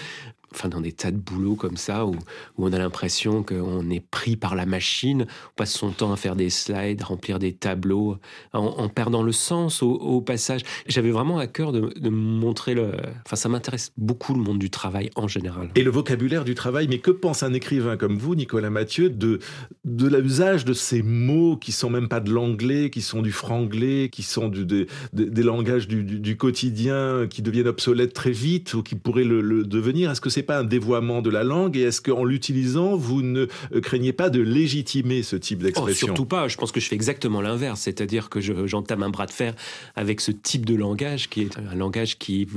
enfin 0.56 0.68
dans 0.68 0.80
des 0.80 0.92
tas 0.92 1.10
de 1.10 1.16
boulots 1.16 1.54
comme 1.54 1.76
ça 1.76 2.06
où, 2.06 2.12
où 2.12 2.66
on 2.66 2.72
a 2.72 2.78
l'impression 2.78 3.42
qu'on 3.42 3.90
est 3.90 4.00
pris 4.00 4.36
par 4.36 4.54
la 4.54 4.66
machine, 4.66 5.22
on 5.22 5.54
passe 5.56 5.72
son 5.72 5.90
temps 5.90 6.12
à 6.12 6.16
faire 6.16 6.36
des 6.36 6.50
slides, 6.50 7.02
remplir 7.02 7.38
des 7.38 7.52
tableaux, 7.52 8.18
en, 8.52 8.88
perdant 8.88 9.22
le 9.22 9.32
sens 9.32 9.82
au, 9.82 10.20
passage. 10.20 10.62
J'avais 10.86 11.10
vraiment 11.10 11.38
à 11.38 11.46
cœur 11.46 11.72
de, 11.72 12.08
montrer 12.08 12.74
le. 12.74 12.92
Enfin, 13.26 13.36
ça 13.36 13.48
m'intéresse 13.48 13.92
beaucoup 13.96 14.34
le 14.34 14.40
monde 14.40 14.58
du 14.58 14.70
travail 14.70 15.10
en 15.14 15.28
général. 15.28 15.70
Et 15.74 15.82
le 15.82 15.90
vocabulaire 15.90 16.44
du 16.44 16.54
travail. 16.54 16.88
Mais 16.88 16.98
que 16.98 17.10
pense 17.10 17.42
un 17.42 17.52
écrivain 17.52 17.96
comme 17.96 18.16
vous, 18.18 18.34
Nicolas 18.34 18.70
Mathieu, 18.70 19.10
de 19.10 19.38
de 19.84 20.08
l'usage 20.08 20.64
de 20.64 20.72
ces 20.72 21.02
mots 21.02 21.56
qui 21.56 21.72
sont 21.72 21.90
même 21.90 22.08
pas 22.08 22.20
de 22.20 22.30
l'anglais, 22.30 22.90
qui 22.90 23.02
sont 23.02 23.22
du 23.22 23.32
franglais, 23.32 24.08
qui 24.10 24.22
sont 24.22 24.48
des 24.48 25.42
langages 25.42 25.88
du, 25.88 26.02
du, 26.02 26.36
quotidien, 26.36 27.26
qui 27.28 27.42
deviennent 27.42 27.68
obsolètes 27.68 28.12
très 28.12 28.32
vite 28.32 28.74
ou 28.74 28.82
qui 28.82 28.94
pourraient 28.94 29.24
le, 29.24 29.40
le 29.40 29.64
devenir? 29.64 30.10
Est-ce 30.10 30.20
que 30.20 30.30
c'est 30.30 30.42
pas 30.46 30.58
un 30.58 30.64
dévoiement 30.64 31.22
de 31.22 31.30
la 31.30 31.44
langue 31.44 31.76
Et 31.76 31.82
est-ce 31.82 32.00
qu'en 32.00 32.24
l'utilisant, 32.24 32.96
vous 32.96 33.22
ne 33.22 33.46
euh, 33.74 33.80
craignez 33.80 34.12
pas 34.12 34.30
de 34.30 34.40
légitimer 34.40 35.22
ce 35.22 35.36
type 35.36 35.58
oh, 35.60 35.64
d'expression? 35.64 36.06
Surtout 36.06 36.26
pas. 36.26 36.48
Je 36.48 36.56
pense 36.56 36.72
que 36.72 36.80
je 36.80 36.88
fais 36.88 36.94
exactement 36.94 37.40
l'inverse. 37.40 37.80
C'est-à-dire 37.80 38.30
que 38.30 38.40
j'entame 38.40 39.02
un 39.02 39.10
bras 39.10 39.26
de 39.26 39.32
fer 39.32 39.54
avec 39.94 40.20
ce 40.20 40.30
type 40.30 40.64
de 40.64 40.74
langage 40.74 41.28
qui 41.28 41.42
est 41.42 41.58
un 41.58 41.74
langage 41.74 42.18
qui... 42.18 42.48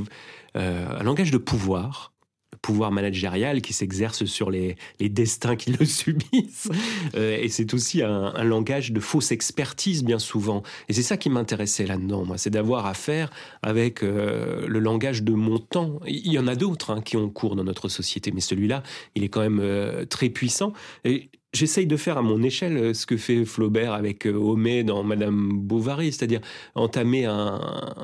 Euh, 0.55 0.99
un 0.99 1.03
langage 1.03 1.29
de 1.29 1.37
pouvoir, 1.37 2.11
pouvoir 2.61 2.91
managérial 2.91 3.61
qui 3.61 3.73
s'exerce 3.73 4.25
sur 4.25 4.51
les, 4.51 4.75
destins 4.99 5.55
qui 5.55 5.71
le 5.71 5.85
subissent. 5.85 6.69
Euh, 7.15 7.37
et 7.39 7.49
c'est 7.49 7.73
aussi 7.73 8.01
un, 8.01 8.43
langage 8.43 8.91
de 8.91 8.99
fausse 8.99 9.31
expertise 9.31 10.03
bien 10.03 10.19
souvent. 10.19 10.63
Et 10.87 10.93
c'est 10.93 11.03
ça 11.03 11.17
qui 11.17 11.29
m'intéressait 11.29 11.85
là-dedans, 11.85 12.25
moi, 12.25 12.37
c'est 12.37 12.49
d'avoir 12.49 12.85
affaire 12.85 13.29
avec 13.61 14.03
euh, 14.03 14.67
le 14.67 14.79
langage 14.79 15.23
de 15.23 15.33
mon 15.33 15.59
temps. 15.59 15.99
Il 16.07 16.31
y 16.31 16.39
en 16.39 16.47
a 16.47 16.55
d'autres 16.55 16.91
hein, 16.91 17.01
qui 17.01 17.17
ont 17.17 17.29
cours 17.29 17.55
dans 17.55 17.63
notre 17.63 17.89
société, 17.89 18.31
mais 18.31 18.41
celui-là, 18.41 18.83
il 19.15 19.23
est 19.23 19.29
quand 19.29 19.41
même 19.41 19.59
euh, 19.61 20.05
très 20.05 20.29
puissant. 20.29 20.73
Et 21.05 21.29
J'essaye 21.51 21.87
de 21.87 21.97
faire 21.97 22.19
à 22.19 22.21
mon 22.21 22.43
échelle 22.43 22.77
euh, 22.77 22.93
ce 22.93 23.07
que 23.07 23.17
fait 23.17 23.43
Flaubert 23.43 23.93
avec 23.93 24.27
euh, 24.27 24.33
Homais 24.33 24.83
dans 24.83 25.03
Madame 25.03 25.49
Bovary, 25.51 26.11
c'est-à-dire 26.11 26.41
entamer 26.75 27.25
un, 27.25 27.59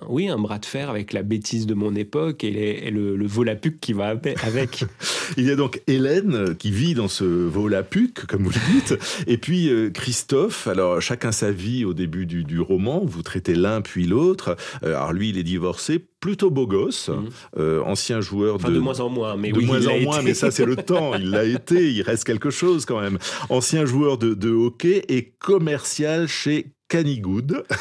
oui, 0.09 0.29
un 0.29 0.39
bras 0.39 0.57
de 0.57 0.65
fer 0.65 0.89
avec 0.89 1.13
la 1.13 1.21
bêtise 1.21 1.67
de 1.67 1.75
mon 1.75 1.93
époque 1.93 2.43
et, 2.43 2.89
le, 2.89 3.15
le, 3.15 3.27
volapuc 3.27 3.79
qui 3.79 3.93
va 3.93 4.07
avec. 4.43 4.85
Il 5.37 5.45
y 5.45 5.51
a 5.51 5.55
donc 5.55 5.79
Hélène 5.85 6.55
qui 6.55 6.71
vit 6.71 6.95
dans 6.95 7.07
ce 7.07 7.23
volapuc, 7.23 8.25
comme 8.25 8.45
vous 8.45 8.49
le 8.49 8.73
dites, 8.73 8.97
et 9.27 9.37
puis 9.37 9.69
euh, 9.69 9.91
Christophe. 9.91 10.65
Alors 10.65 10.99
chacun 10.99 11.31
sa 11.31 11.51
vie 11.51 11.85
au 11.85 11.93
début 11.93 12.25
du, 12.25 12.45
du 12.45 12.59
roman. 12.59 13.05
Vous 13.05 13.21
traitez 13.21 13.53
l'un 13.53 13.81
puis 13.81 14.07
l'autre. 14.07 14.57
alors 14.81 15.13
lui, 15.13 15.29
il 15.29 15.37
est 15.37 15.43
divorcé, 15.43 16.03
plutôt 16.25 16.49
beau 16.49 16.65
gosse, 16.65 17.09
mhm. 17.09 17.83
ancien 17.85 18.19
joueur 18.19 18.57
de... 18.57 18.71
de 18.71 18.79
moins 18.79 18.99
en 18.99 19.09
moins, 19.09 19.37
mais 19.37 19.51
de 19.51 19.59
moins 19.59 19.85
en 19.85 19.99
moins, 19.99 20.23
mais 20.23 20.33
ça 20.33 20.49
c'est 20.49 20.65
le 20.65 20.75
temps. 20.91 21.13
Il 21.13 21.29
l'a 21.29 21.43
été. 21.43 21.93
Il 21.93 22.01
reste 22.01 22.23
quelque 22.23 22.49
chose 22.49 22.85
quand 22.85 22.99
même 22.99 23.19
ancien 23.49 23.85
joueur 23.85 24.17
de, 24.17 24.49
hockey 24.49 25.03
et 25.07 25.35
commercial 25.37 26.27
chez 26.27 26.71
Cannygood. 26.87 27.63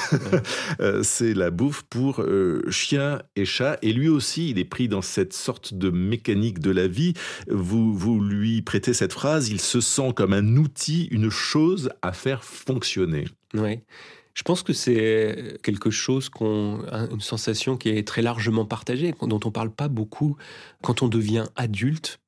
Euh, 0.81 1.03
c'est 1.03 1.35
la 1.35 1.51
bouffe 1.51 1.83
pour 1.89 2.21
euh, 2.21 2.63
chiens 2.69 3.23
et 3.37 3.45
chats. 3.45 3.79
Et 3.81 3.93
lui 3.93 4.09
aussi, 4.09 4.51
il 4.51 4.59
est 4.59 4.65
pris 4.65 4.89
dans 4.89 5.03
cette 5.03 5.33
sorte 5.33 5.73
de 5.73 5.89
mécanique 5.89 6.59
de 6.59 6.71
la 6.71 6.89
vie. 6.89 7.15
Vous, 7.49 7.95
vous 7.95 8.21
lui 8.21 8.61
prêtez 8.61 8.93
cette 8.93 9.13
phrase, 9.13 9.51
il 9.51 9.61
se 9.61 9.81
sent 9.81 10.13
comme 10.17 10.33
un 10.33 10.57
outil, 10.57 11.07
une 11.13 11.31
chose 11.31 11.91
à 12.03 12.13
faire 12.13 12.43
fonctionner. 12.43 13.27
Oui. 13.55 13.79
Je 14.35 14.43
pense 14.43 14.63
que 14.63 14.73
c'est 14.73 15.59
quelque 15.63 15.91
chose 15.91 16.29
qu'on, 16.29 16.85
une 17.11 17.21
sensation 17.21 17.77
qui 17.77 17.89
est 17.91 18.07
très 18.07 18.23
largement 18.23 18.67
partagée, 18.67 19.15
dont 19.23 19.41
on 19.45 19.51
parle 19.51 19.71
pas 19.71 19.89
beaucoup 19.89 20.37
quand 20.83 21.03
on 21.03 21.09
devient 21.09 21.47
adulte 21.57 22.19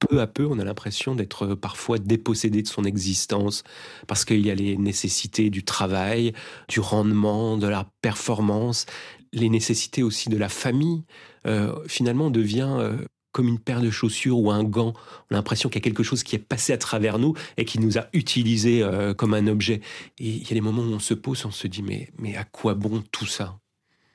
peu 0.00 0.20
à 0.20 0.26
peu, 0.26 0.46
on 0.46 0.58
a 0.58 0.64
l'impression 0.64 1.14
d'être 1.14 1.54
parfois 1.54 1.98
dépossédé 1.98 2.62
de 2.62 2.66
son 2.66 2.84
existence 2.84 3.62
parce 4.08 4.24
qu'il 4.24 4.44
y 4.44 4.50
a 4.50 4.54
les 4.54 4.76
nécessités 4.76 5.50
du 5.50 5.62
travail, 5.62 6.32
du 6.68 6.80
rendement, 6.80 7.56
de 7.56 7.68
la 7.68 7.86
performance, 8.02 8.86
les 9.32 9.48
nécessités 9.48 10.02
aussi 10.02 10.28
de 10.28 10.36
la 10.36 10.48
famille. 10.48 11.04
Euh, 11.46 11.76
finalement, 11.86 12.26
on 12.26 12.30
devient 12.30 12.74
euh, 12.78 12.96
comme 13.32 13.48
une 13.48 13.58
paire 13.58 13.80
de 13.80 13.90
chaussures 13.90 14.38
ou 14.38 14.50
un 14.50 14.64
gant. 14.64 14.94
On 15.30 15.34
a 15.34 15.38
l'impression 15.38 15.68
qu'il 15.68 15.76
y 15.76 15.82
a 15.82 15.84
quelque 15.84 16.02
chose 16.02 16.22
qui 16.22 16.36
est 16.36 16.40
passé 16.40 16.72
à 16.72 16.78
travers 16.78 17.18
nous 17.18 17.34
et 17.56 17.64
qui 17.64 17.78
nous 17.78 17.98
a 17.98 18.06
utilisés 18.12 18.82
euh, 18.82 19.14
comme 19.14 19.34
un 19.34 19.46
objet. 19.46 19.80
Et 20.18 20.28
il 20.28 20.48
y 20.48 20.50
a 20.50 20.54
des 20.54 20.60
moments 20.60 20.82
où 20.82 20.92
on 20.92 20.98
se 20.98 21.14
pose, 21.14 21.44
on 21.44 21.50
se 21.50 21.66
dit 21.66 21.82
mais, 21.82 22.10
mais 22.18 22.36
à 22.36 22.44
quoi 22.44 22.74
bon 22.74 23.02
tout 23.12 23.26
ça? 23.26 23.58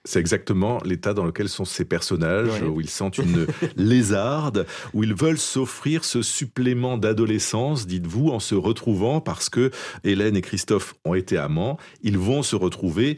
C'est 0.07 0.19
exactement 0.19 0.79
l'état 0.85 1.15
dans 1.15 1.25
lequel 1.25 1.49
sont 1.49 1.65
ces 1.65 1.83
personnages, 1.83 2.61
où 2.61 2.79
ils 2.79 2.89
sentent 2.89 3.17
une 3.17 3.47
lézarde, 3.75 4.67
où 4.93 5.03
ils 5.03 5.15
veulent 5.15 5.39
s'offrir 5.39 6.05
ce 6.05 6.21
supplément 6.21 6.99
d'adolescence, 6.99 7.87
dites-vous, 7.87 8.29
en 8.29 8.39
se 8.39 8.53
retrouvant, 8.53 9.19
parce 9.19 9.49
que 9.49 9.71
Hélène 10.03 10.37
et 10.37 10.41
Christophe 10.41 10.93
ont 11.05 11.15
été 11.15 11.39
amants, 11.39 11.79
ils 12.03 12.19
vont 12.19 12.43
se 12.43 12.55
retrouver 12.55 13.17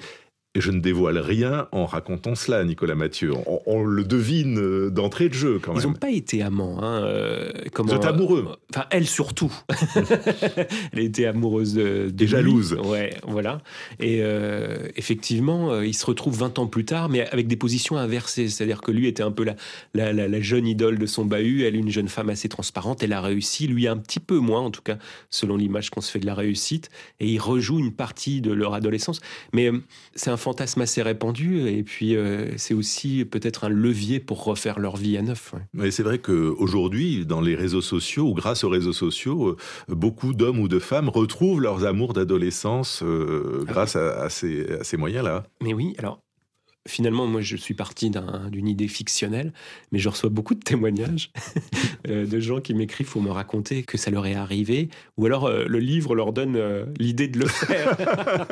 et 0.55 0.61
je 0.61 0.71
ne 0.71 0.79
dévoile 0.79 1.19
rien 1.19 1.67
en 1.71 1.85
racontant 1.85 2.33
cela, 2.33 2.63
Nicolas 2.63 2.95
Mathieu. 2.95 3.31
On, 3.67 3.83
le 3.83 4.03
devine 4.03 4.57
euh, 4.57 4.89
d'entrée 4.89 5.29
de 5.29 5.35
jeu, 5.35 5.59
quand 5.61 5.73
même. 5.73 5.81
Ils 5.83 5.87
n'ont 5.87 5.93
pas 5.93 6.09
été 6.09 6.41
amants. 6.41 6.81
Hein, 6.81 7.03
euh, 7.03 7.51
comment, 7.73 7.91
Vous 7.91 7.97
êtes 7.97 8.05
amoureux. 8.05 8.47
Euh, 8.49 8.55
enfin, 8.73 8.87
elle 8.89 9.05
surtout. 9.05 9.53
elle 10.93 10.99
était 10.99 11.27
amoureuse 11.27 11.75
de, 11.75 12.09
de 12.09 12.23
Et 12.23 12.27
jalouse. 12.27 12.73
Ouais, 12.85 13.13
voilà. 13.27 13.61
Et 13.99 14.23
effectivement, 14.95 15.79
ils 15.81 15.93
se 15.93 16.05
retrouvent 16.05 16.39
20 16.39 16.57
ans 16.57 16.65
plus 16.65 16.85
tard, 16.85 17.09
mais 17.09 17.27
avec 17.29 17.47
des 17.47 17.55
positions 17.55 17.97
inversées. 17.97 18.49
C'est-à-dire 18.49 18.81
que 18.81 18.91
lui 18.91 19.07
était 19.07 19.23
un 19.23 19.31
peu 19.31 19.43
la, 19.43 19.55
la, 19.93 20.27
la, 20.27 20.41
jeune 20.41 20.65
idole 20.65 20.97
de 20.97 21.05
son 21.05 21.25
bahut, 21.25 21.65
elle 21.65 21.75
une 21.75 21.91
jeune 21.91 22.07
femme 22.07 22.29
assez 22.29 22.49
transparente, 22.49 23.03
elle 23.03 23.13
a 23.13 23.21
réussi, 23.21 23.67
lui 23.67 23.87
un 23.87 23.97
petit 23.97 24.19
peu 24.19 24.39
moins, 24.39 24.61
en 24.61 24.71
tout 24.71 24.81
cas, 24.81 24.97
selon 25.29 25.55
l'image 25.55 25.91
qu'on 25.91 26.01
se 26.01 26.09
fait 26.09 26.19
de 26.19 26.25
la 26.25 26.35
réussite. 26.35 26.89
Et 27.19 27.27
il 27.27 27.39
rejoue 27.39 27.79
une 27.79 27.93
partie 27.93 28.41
de 28.41 28.51
leur 28.51 28.73
adolescence. 28.73 29.19
Mais 29.53 29.71
c'est 30.15 30.31
un 30.31 30.37
fantasme 30.47 30.79
assez 30.79 31.01
répandu 31.01 31.67
et 31.67 31.83
puis 31.83 32.15
euh, 32.15 32.53
c'est 32.55 32.73
aussi 32.73 33.25
peut-être 33.25 33.65
un 33.65 33.69
levier 33.69 34.21
pour 34.21 34.45
refaire 34.45 34.79
leur 34.79 34.95
vie 34.95 35.17
à 35.17 35.21
neuf. 35.21 35.53
Mais 35.73 35.91
c'est 35.91 36.03
vrai 36.03 36.19
qu'aujourd'hui, 36.19 37.25
dans 37.25 37.41
les 37.41 37.53
réseaux 37.53 37.81
sociaux 37.81 38.29
ou 38.29 38.33
grâce 38.33 38.63
aux 38.63 38.69
réseaux 38.69 38.93
sociaux, 38.93 39.49
euh, 39.49 39.57
beaucoup 39.89 40.33
d'hommes 40.33 40.59
ou 40.59 40.69
de 40.69 40.79
femmes 40.79 41.09
retrouvent 41.09 41.59
leurs 41.59 41.83
amours 41.83 42.13
d'adolescence 42.13 43.03
euh, 43.03 43.65
ah 43.67 43.71
grâce 43.73 43.97
à, 43.97 44.29
ces, 44.29 44.71
à 44.71 44.85
ces 44.85 44.95
moyens-là. 44.95 45.43
Mais 45.61 45.73
oui, 45.73 45.95
alors 45.97 46.21
finalement, 46.87 47.27
moi, 47.27 47.41
je 47.41 47.55
suis 47.55 47.73
parti 47.73 48.11
d'une 48.51 48.67
idée 48.67 48.87
fictionnelle, 48.87 49.53
mais 49.91 49.99
je 49.99 50.09
reçois 50.09 50.29
beaucoup 50.29 50.55
de 50.55 50.59
témoignages 50.59 51.31
euh, 52.09 52.25
de 52.25 52.39
gens 52.39 52.59
qui 52.59 52.73
m'écrivent 52.73 53.09
pour 53.09 53.21
me 53.21 53.29
raconter 53.29 53.83
que 53.83 53.97
ça 53.97 54.09
leur 54.09 54.25
est 54.25 54.35
arrivé, 54.35 54.89
ou 55.17 55.25
alors 55.25 55.45
euh, 55.45 55.65
le 55.67 55.79
livre 55.79 56.15
leur 56.15 56.33
donne 56.33 56.55
euh, 56.55 56.85
l'idée 56.97 57.27
de 57.27 57.39
le 57.39 57.47
faire. 57.47 57.95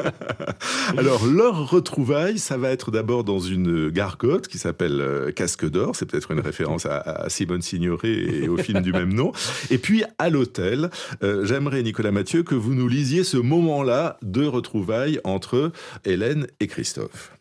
alors, 0.97 1.25
leur 1.25 1.69
retrouvaille, 1.69 2.37
ça 2.37 2.57
va 2.57 2.69
être 2.69 2.91
d'abord 2.91 3.23
dans 3.23 3.39
une 3.39 3.89
gargote 3.89 4.47
qui 4.47 4.57
s'appelle 4.57 5.31
Casque 5.35 5.69
d'Or, 5.69 5.95
c'est 5.95 6.05
peut-être 6.05 6.31
une 6.31 6.39
référence 6.39 6.85
à, 6.85 7.25
Simone 7.29 7.61
Signoret 7.61 8.11
et 8.11 8.47
au 8.47 8.57
film 8.57 8.81
du 8.81 8.91
même 8.91 9.13
nom. 9.13 9.31
Et 9.69 9.77
puis, 9.77 10.03
à 10.19 10.29
l'hôtel, 10.29 10.89
j'aimerais, 11.21 11.81
Nicolas 11.83 12.11
Mathieu, 12.11 12.43
que 12.43 12.55
vous 12.55 12.73
nous 12.73 12.87
lisiez 12.87 13.23
ce 13.23 13.37
moment-là 13.37 14.17
de 14.21 14.45
retrouvailles 14.45 15.19
entre 15.23 15.71
Hélène 16.03 16.47
et 16.59 16.67
Christophe. 16.67 17.31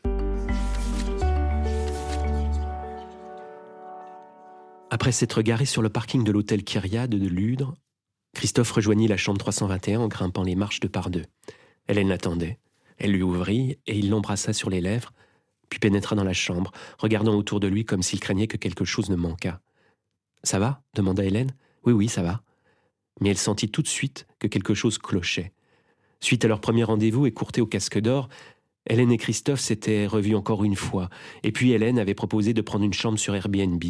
Après 4.95 5.11
s'être 5.11 5.43
garé 5.43 5.65
sur 5.65 5.83
le 5.83 5.89
parking 5.89 6.23
de 6.23 6.31
l'hôtel 6.31 6.63
Kyriade 6.63 7.11
de 7.11 7.27
Ludre, 7.27 7.75
Christophe 8.33 8.71
rejoignit 8.71 9.09
la 9.09 9.17
chambre 9.17 9.41
321 9.41 9.99
en 9.99 10.07
grimpant 10.07 10.45
les 10.45 10.55
marches 10.55 10.79
de 10.79 10.87
par 10.87 11.11
deux. 11.11 11.25
Hélène 11.89 12.11
l'attendait. 12.11 12.61
Elle 12.99 13.11
lui 13.11 13.25
ouvrit 13.25 13.77
et 13.89 13.99
il 13.99 14.09
l'embrassa 14.09 14.53
sur 14.53 14.71
les 14.71 14.81
lèvres, 14.81 15.13
puis 15.69 15.81
pénétra 15.81 16.15
dans 16.15 16.23
la 16.23 16.33
chambre, 16.33 16.71
regardant 16.97 17.35
autour 17.35 17.59
de 17.59 17.67
lui 17.67 17.85
comme 17.85 18.05
s'il 18.05 18.21
craignait 18.21 18.47
que 18.47 18.57
quelque 18.57 18.85
chose 18.85 19.11
ne 19.11 19.17
manquât. 19.17 19.61
Ça 20.45 20.61
va? 20.61 20.85
demanda 20.95 21.25
Hélène. 21.25 21.57
Oui, 21.85 21.93
oui, 21.93 22.09
ça 22.09 22.23
va. 22.23 22.43
Mais 23.21 23.31
elle 23.31 23.37
sentit 23.37 23.73
tout 23.73 23.83
de 23.83 23.89
suite 23.89 24.29
que 24.39 24.47
quelque 24.47 24.75
chose 24.75 24.99
clochait. 24.99 25.53
Suite 26.21 26.45
à 26.45 26.49
leur 26.49 26.61
premier 26.61 26.85
rendez-vous 26.85 27.27
écourté 27.27 27.61
au 27.61 27.67
casque 27.67 27.99
d'or, 27.99 28.29
Hélène 28.89 29.11
et 29.11 29.19
Christophe 29.19 29.59
s'étaient 29.59 30.07
revus 30.07 30.37
encore 30.37 30.63
une 30.63 30.77
fois, 30.77 31.11
et 31.43 31.51
puis 31.51 31.73
Hélène 31.73 31.99
avait 31.99 32.15
proposé 32.15 32.55
de 32.55 32.63
prendre 32.63 32.85
une 32.85 32.93
chambre 32.93 33.19
sur 33.19 33.35
Airbnb. 33.35 33.83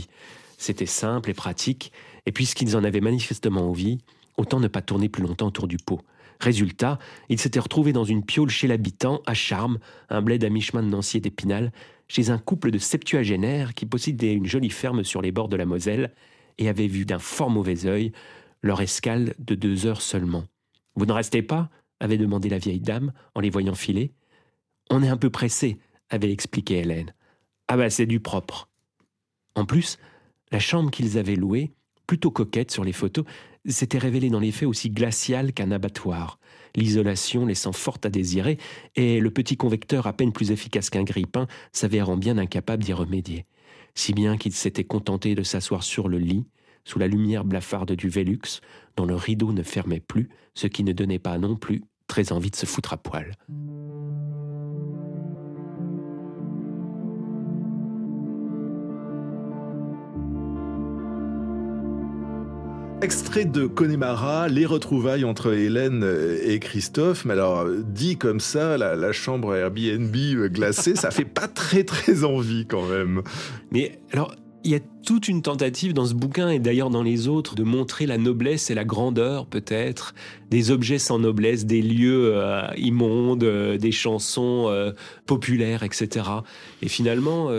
C'était 0.59 0.87
simple 0.87 1.31
et 1.31 1.35
pratique, 1.35 1.93
et 2.27 2.33
puisqu'ils 2.33 2.77
en 2.77 2.85
avaient 2.85 3.01
manifestement 3.01 3.69
envie, 3.69 3.99
autant 4.37 4.61
ne 4.61 4.69
pas 4.69 4.83
tourner 4.83 5.09
plus 5.09 5.23
longtemps 5.23 5.49
autour 5.49 5.69
du 5.69 5.77
pot. 5.77 6.01
Résultat, 6.41 6.99
ils 7.29 7.39
s'étaient 7.39 7.61
retrouvés 7.61 7.93
dans 7.93 8.05
une 8.05 8.25
piole 8.25 8.51
chez 8.51 8.67
l'habitant, 8.67 9.23
à 9.27 9.35
Charmes, 9.35 9.79
un 10.11 10.23
bled 10.23 10.45
à 10.45 10.51
mi-chemin 10.51 10.83
de 10.83 10.89
Nancy 10.89 11.19
et 11.19 11.21
d'Épinal, 11.21 11.73
chez 12.09 12.31
un 12.31 12.39
couple 12.39 12.71
de 12.71 12.79
septuagénaires 12.79 13.75
qui 13.75 13.87
possédait 13.87 14.35
une 14.35 14.47
jolie 14.47 14.71
ferme 14.71 15.05
sur 15.05 15.23
les 15.23 15.33
bords 15.33 15.49
de 15.49 15.57
la 15.57 15.65
Moselle 15.65 16.13
et 16.59 16.69
avait 16.69 16.87
vu 16.87 17.05
d'un 17.05 17.19
fort 17.19 17.51
mauvais 17.51 17.87
œil 17.87 18.13
leur 18.63 18.81
escale 18.81 19.35
de 19.39 19.55
deux 19.55 19.87
heures 19.87 20.03
seulement. 20.03 20.45
Vous 20.97 21.07
ne 21.07 21.13
restez 21.13 21.43
pas? 21.43 21.71
avait 22.01 22.19
demandé 22.19 22.49
la 22.49 22.59
vieille 22.59 22.81
dame 22.81 23.13
en 23.35 23.41
les 23.41 23.51
voyant 23.51 23.75
filer. 23.75 24.13
On 24.91 25.03
est 25.03 25.09
un 25.09 25.17
peu 25.17 25.31
pressé, 25.31 25.79
avait 26.11 26.33
expliqué 26.33 26.79
Hélène. 26.79 27.15
Ah 27.69 27.77
bah 27.77 27.89
c'est 27.89 28.07
du 28.07 28.21
propre. 28.21 28.69
En 29.55 29.65
plus, 29.65 29.99
la 30.55 30.61
chambre 30.61 30.93
qu'ils 30.93 31.19
avaient 31.19 31.35
louée, 31.35 31.73
plutôt 32.07 32.31
coquette 32.31 32.71
sur 32.71 32.85
les 32.85 32.93
photos, 32.93 33.25
s'était 33.67 33.99
révélée 33.99 34.31
dans 34.31 34.39
les 34.39 34.53
faits 34.53 34.69
aussi 34.69 34.89
glaciale 34.89 35.53
qu'un 35.53 35.73
abattoir, 35.73 36.39
l'isolation 36.77 37.45
laissant 37.45 37.73
fort 37.73 37.99
à 38.05 38.09
désirer, 38.09 38.59
et 38.95 39.19
le 39.19 39.33
petit 39.33 39.57
convecteur 39.57 40.07
à 40.07 40.13
peine 40.13 40.31
plus 40.31 40.53
efficace 40.53 40.91
qu'un 40.91 41.03
grille-pain 41.03 41.49
s'avérant 41.73 42.17
bien 42.17 42.39
incapable 42.39 42.85
d'y 42.85 42.93
remédier. 42.93 43.47
Si 43.97 44.13
bien 44.13 44.37
qu'ils 44.37 44.53
s'étaient 44.53 44.85
contentés 44.85 45.35
de 45.35 45.43
s'asseoir 45.43 45.83
sur 45.83 46.07
le 46.07 46.19
lit, 46.19 46.47
sous 46.85 47.01
la 47.01 47.09
lumière 47.09 47.45
blafarde 47.45 47.91
du 47.91 48.09
Vélux, 48.09 48.61
dont 48.97 49.07
le 49.07 49.17
rideau 49.17 49.51
ne 49.51 49.65
fermait 49.65 49.99
plus, 49.99 50.29
ce 50.55 50.69
qui 50.69 50.85
ne 50.85 50.93
donnait 50.93 51.19
pas 51.19 51.37
non 51.37 51.57
plus 51.57 51.83
très 52.07 52.31
envie 52.31 52.53
de 52.53 52.57
se 52.57 52.67
foutre 52.67 52.93
à 52.93 52.97
poil. 52.97 53.33
Extrait 63.05 63.45
de 63.45 63.67
Connemara, 63.67 64.49
les 64.49 64.65
retrouvailles 64.65 65.27
entre 65.27 65.53
Hélène 65.53 66.11
et 66.43 66.59
Christophe. 66.59 67.27
Mais 67.27 67.35
alors, 67.35 67.67
dit 67.69 68.17
comme 68.17 68.41
ça, 68.41 68.79
la, 68.79 69.13
chambre 69.13 69.55
Airbnb 69.55 70.17
glacée, 70.51 70.97
ça 70.97 71.11
fait 71.11 71.27
pas 71.27 71.47
très 71.47 71.85
très 71.85 72.25
envie 72.25 72.65
quand 72.67 72.87
même. 72.87 73.21
Mais 73.71 73.99
alors, 74.11 74.35
il 74.65 74.71
y 74.71 74.75
a 74.75 74.81
toute 75.05 75.29
une 75.29 75.43
tentative 75.43 75.93
dans 75.93 76.07
ce 76.07 76.15
bouquin 76.15 76.49
et 76.49 76.59
d'ailleurs 76.59 76.89
dans 76.89 77.03
les 77.03 77.29
autres 77.29 77.55
de 77.55 77.63
montrer 77.63 78.07
la 78.07 78.17
noblesse 78.17 78.71
et 78.71 78.75
la 78.75 78.87
grandeur 78.87 79.45
peut-être 79.45 80.15
des 80.51 80.71
objets 80.71 80.99
sans 80.99 81.19
noblesse, 81.19 81.67
des 81.67 81.83
lieux 81.83 82.33
euh, 82.35 82.63
immondes, 82.79 83.45
euh, 83.45 83.77
des 83.77 83.93
chansons 83.93 84.69
euh, 84.69 84.93
populaires, 85.27 85.83
etc. 85.83 86.27
Et 86.81 86.89
finalement, 86.89 87.51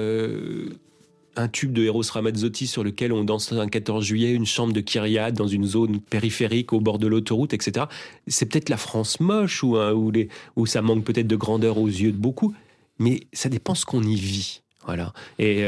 un 1.36 1.48
tube 1.48 1.74
de 1.74 1.84
Eros 1.84 2.04
Ramazzotti 2.12 2.68
sur 2.68 2.84
lequel 2.84 3.12
on 3.13 3.24
danse 3.24 3.51
un 3.51 3.68
14 3.68 4.04
juillet, 4.04 4.32
une 4.32 4.46
chambre 4.46 4.74
de 4.74 4.82
Kyriade 4.82 5.36
dans 5.36 5.48
une 5.48 5.65
zone 5.65 6.00
périphérique 6.00 6.74
au 6.74 6.80
bord 6.80 7.00
de 7.00 7.08
l'autoroute, 7.08 7.54
etc. 7.54 7.86
C'est 8.27 8.46
peut-être 8.46 8.70
la 8.70 8.77
France 8.77 9.20
moche 9.20 9.63
où, 9.63 9.77
hein, 9.77 9.94
où 10.56 10.65
ça 10.65 10.82
manque 10.82 11.04
peut-être 11.04 11.27
de 11.27 11.36
grandeur 11.36 11.77
aux 11.77 11.88
yeux 11.88 12.12
de 12.12 12.18
beaucoup, 12.18 12.54
mais 13.00 13.22
ça 13.34 13.50
dépend 13.50 13.75
ce 13.75 13.86
qu'on 13.86 14.04
y 14.04 14.15
vit. 14.15 14.62
Voilà. 14.86 15.13
Et 15.39 15.65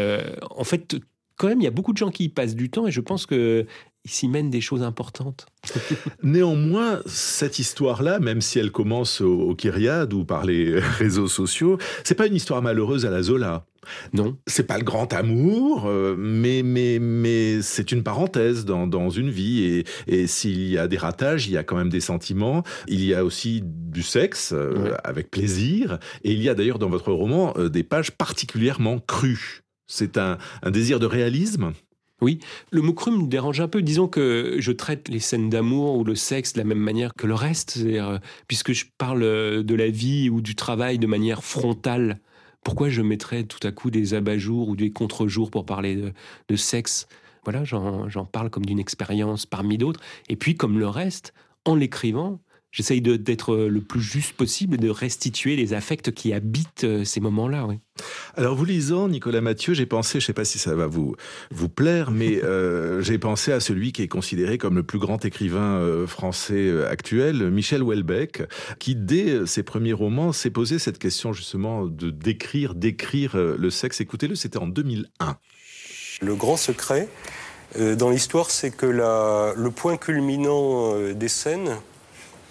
en 0.55 0.63
fait, 0.63 0.97
quand 1.35 1.47
même, 1.47 1.61
il 1.61 1.63
y 1.63 1.67
a 1.67 1.71
beaucoup 1.71 1.93
de 1.93 1.97
gens 1.97 2.11
qui 2.11 2.25
y 2.25 2.29
passent 2.29 2.55
du 2.55 2.69
temps 2.69 2.87
et 2.87 2.91
je 2.91 3.01
pense 3.01 3.25
que 3.25 3.65
s'y 4.07 4.27
mènent 4.27 4.49
des 4.49 4.61
choses 4.61 4.83
importantes. 4.83 5.45
Néanmoins, 6.23 7.01
cette 7.05 7.59
histoire-là, 7.59 8.19
même 8.19 8.41
si 8.41 8.59
elle 8.59 8.71
commence 8.71 9.21
au, 9.21 9.55
Kyriade 9.55 10.13
ou 10.13 10.25
par 10.25 10.45
les 10.45 10.79
réseaux 10.99 11.27
sociaux, 11.27 11.77
c'est 12.03 12.15
pas 12.15 12.27
une 12.27 12.35
histoire 12.35 12.61
malheureuse 12.61 13.05
à 13.05 13.09
la 13.09 13.21
Zola. 13.21 13.65
Non. 14.13 14.37
C'est 14.47 14.67
pas 14.67 14.77
le 14.77 14.83
grand 14.83 15.13
amour, 15.13 15.85
euh, 15.87 16.15
mais, 16.17 16.61
mais, 16.63 16.99
mais 16.99 17.61
c'est 17.61 17.91
une 17.91 18.03
parenthèse 18.03 18.65
dans, 18.65 18.85
dans 18.85 19.09
une 19.09 19.29
vie. 19.29 19.63
Et, 19.63 19.85
et 20.07 20.27
s'il 20.27 20.67
y 20.67 20.77
a 20.77 20.87
des 20.87 20.97
ratages, 20.97 21.47
il 21.47 21.53
y 21.53 21.57
a 21.57 21.63
quand 21.63 21.77
même 21.77 21.89
des 21.89 22.01
sentiments. 22.01 22.63
Il 22.87 23.03
y 23.03 23.13
a 23.13 23.23
aussi 23.23 23.61
du 23.63 24.03
sexe, 24.03 24.51
euh, 24.53 24.93
avec 25.03 25.31
plaisir. 25.31 25.99
Et 26.23 26.31
il 26.33 26.41
y 26.41 26.49
a 26.49 26.55
d'ailleurs 26.55 26.79
dans 26.79 26.89
votre 26.89 27.11
roman 27.11 27.53
euh, 27.57 27.69
des 27.69 27.83
pages 27.83 28.11
particulièrement 28.11 28.99
crues. 28.99 29.63
C'est 29.87 30.17
un, 30.17 30.37
désir 30.65 30.99
de 30.99 31.05
réalisme? 31.05 31.71
Oui, 32.21 32.39
le 32.71 32.81
mot 32.81 32.93
cru 32.93 33.11
me 33.11 33.27
dérange 33.27 33.59
un 33.59 33.67
peu. 33.67 33.81
Disons 33.81 34.07
que 34.07 34.55
je 34.57 34.71
traite 34.71 35.07
les 35.07 35.19
scènes 35.19 35.49
d'amour 35.49 35.97
ou 35.97 36.03
le 36.03 36.15
sexe 36.15 36.53
de 36.53 36.57
la 36.57 36.63
même 36.63 36.79
manière 36.79 37.13
que 37.13 37.27
le 37.27 37.35
reste, 37.35 37.77
euh, 37.77 38.17
puisque 38.47 38.71
je 38.71 38.85
parle 38.97 39.21
euh, 39.23 39.61
de 39.61 39.75
la 39.75 39.89
vie 39.89 40.29
ou 40.29 40.41
du 40.41 40.55
travail 40.55 40.97
de 40.97 41.05
manière 41.05 41.43
frontale. 41.43 42.19
Pourquoi 42.63 42.89
je 42.89 43.03
mettrais 43.03 43.43
tout 43.43 43.65
à 43.65 43.71
coup 43.71 43.91
des 43.91 44.15
abat-jours 44.15 44.69
ou 44.69 44.75
des 44.75 44.91
contre-jours 44.91 45.51
pour 45.51 45.65
parler 45.65 46.11
de, 46.49 46.55
sexe? 46.55 47.07
Voilà, 47.45 47.63
j'en 47.63 48.25
parle 48.25 48.49
comme 48.49 48.65
d'une 48.65 48.79
expérience 48.79 49.45
parmi 49.45 49.77
d'autres. 49.77 50.01
Et 50.27 50.35
puis, 50.35 50.55
comme 50.55 50.77
le 50.79 50.87
reste, 50.87 51.33
en 51.63 51.75
l'écrivant, 51.75 52.39
j'essaye 52.77 53.01
d'être 53.01 53.55
le 53.55 53.81
plus 53.81 54.01
juste 54.01 54.33
possible 54.33 54.75
et 54.75 54.77
de 54.77 54.89
restituer 54.91 55.55
les 55.55 55.73
affects 55.73 56.11
qui 56.11 56.31
habitent 56.31 56.83
euh, 56.83 57.03
ces 57.03 57.19
moments-là. 57.19 57.65
Oui. 57.65 57.79
Alors, 58.35 58.55
vous 58.55 58.65
lisant 58.65 59.07
Nicolas 59.09 59.41
Mathieu, 59.41 59.73
j'ai 59.73 59.87
pensé, 59.87 60.19
je 60.19 60.25
ne 60.25 60.27
sais 60.27 60.33
pas 60.33 60.45
si 60.45 60.59
ça 60.59 60.75
va 60.75 60.85
vous, 60.85 61.15
vous 61.49 61.69
plaire, 61.69 62.11
mais 62.11 62.39
euh, 62.43 63.01
j'ai 63.01 63.17
pensé 63.17 63.51
à 63.51 63.59
celui 63.59 63.93
qui 63.93 64.03
est 64.03 64.07
considéré 64.07 64.59
comme 64.59 64.75
le 64.75 64.83
plus 64.83 64.99
grand 64.99 65.25
écrivain 65.25 65.79
euh, 65.79 66.05
français 66.05 66.71
actuel, 66.85 67.49
Michel 67.49 67.81
Houellebecq, 67.81 68.43
qui, 68.77 68.95
dès 68.95 69.47
ses 69.47 69.63
premiers 69.63 69.93
romans, 69.93 70.31
s'est 70.31 70.51
posé 70.51 70.77
cette 70.77 70.99
question 70.99 71.33
justement 71.33 71.87
de 71.87 72.11
d'écrire, 72.11 72.75
d'écrire 72.75 73.35
le 73.35 73.69
sexe. 73.71 74.01
Écoutez-le, 74.01 74.35
c'était 74.35 74.59
en 74.59 74.67
2001. 74.67 75.37
Le 76.21 76.35
grand 76.35 76.57
secret 76.57 77.09
dans 77.75 78.09
l'histoire, 78.09 78.49
c'est 78.49 78.71
que 78.71 78.85
la, 78.85 79.53
le 79.55 79.71
point 79.71 79.97
culminant 79.97 81.11
des 81.13 81.27
scènes, 81.27 81.77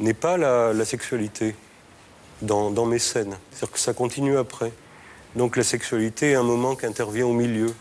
n'est 0.00 0.14
pas 0.14 0.37
la, 0.37 0.85
sexualité 0.85 1.54
dans, 2.42 2.87
mes 2.87 2.98
scènes. 2.98 3.37
C'est-à-dire 3.50 3.72
que 3.72 3.78
ça 3.78 3.92
continue 3.92 4.37
après. 4.37 4.72
Donc 5.35 5.56
la 5.56 5.64
sexualité 5.64 6.32
est 6.32 6.35
un 6.35 6.42
moment 6.42 6.76
qui 6.76 6.87
intervient 6.87 7.26
au 7.26 7.32
milieu. 7.32 7.72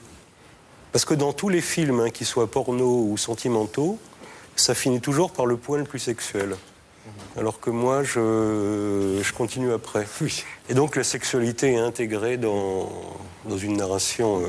Parce 0.91 1.06
que 1.06 1.13
dans 1.13 1.34
tous 1.34 1.49
les 1.49 1.62
films, 1.62 1.99
hein, 1.99 2.10
qu'ils 2.10 2.28
soient 2.28 2.49
porno 2.49 3.06
ou 3.10 3.17
sentimentaux, 3.17 3.99
ça 4.56 4.73
finit 4.73 5.01
toujours 5.01 5.32
par 5.32 5.45
le 5.45 5.58
point 5.58 5.78
le 5.78 5.84
plus 5.84 5.99
sexuel. 5.99 6.56
Alors 7.38 7.60
que 7.60 7.69
moi, 7.69 8.04
je, 8.04 9.19
je 9.21 9.34
continue 9.34 9.73
après. 9.73 10.08
Et 10.69 10.73
donc 10.73 10.95
la 10.95 11.04
sexualité 11.04 11.73
est 11.73 11.80
intégrée 11.80 12.38
dans, 12.38 12.89
dans 13.45 13.58
une 13.58 13.78
narration. 13.78 14.41
Euh, 14.41 14.47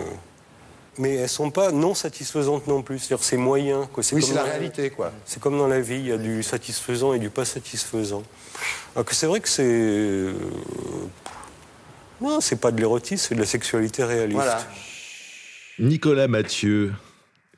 mais 0.99 1.15
elles 1.17 1.29
sont 1.29 1.51
pas 1.51 1.73
non 1.73 1.95
satisfaisantes 1.95 2.67
non 2.67 2.83
plus. 2.83 2.99
C'est-à-dire 2.99 3.25
c'est 3.25 3.37
moyen. 3.37 3.89
Quoi. 3.93 4.03
Oui, 4.13 4.23
c'est 4.23 4.35
la, 4.35 4.45
réalité, 4.45 4.91
quoi. 4.91 5.13
C'est 5.25 5.41
comme 5.41 5.59
dans 5.59 5.69
la 5.69 5.81
vie, 5.81 5.97
il 5.97 6.07
y 6.07 6.13
a 6.13 6.19
du 6.19 6.43
satisfaisant 6.43 7.15
et 7.15 7.19
du 7.19 7.31
pas 7.31 7.45
satisfaisant. 7.45 8.23
Alors 8.95 9.05
que 9.05 9.15
c'est 9.15 9.27
vrai 9.27 9.41
que 9.41 9.49
c'est 9.49 9.65
euh, 9.67 10.33
non, 12.21 12.41
c'est 12.41 12.61
pas 12.61 12.73
de 12.73 12.81
l'érotisme, 12.81 13.27
c'est 13.29 13.35
de 13.35 13.41
la 13.41 13.47
sexualité 13.47 14.05
réaliste. 14.05 14.37
Voilà. 14.37 14.67
Nicolas 15.79 16.29
Mathieu, 16.29 16.95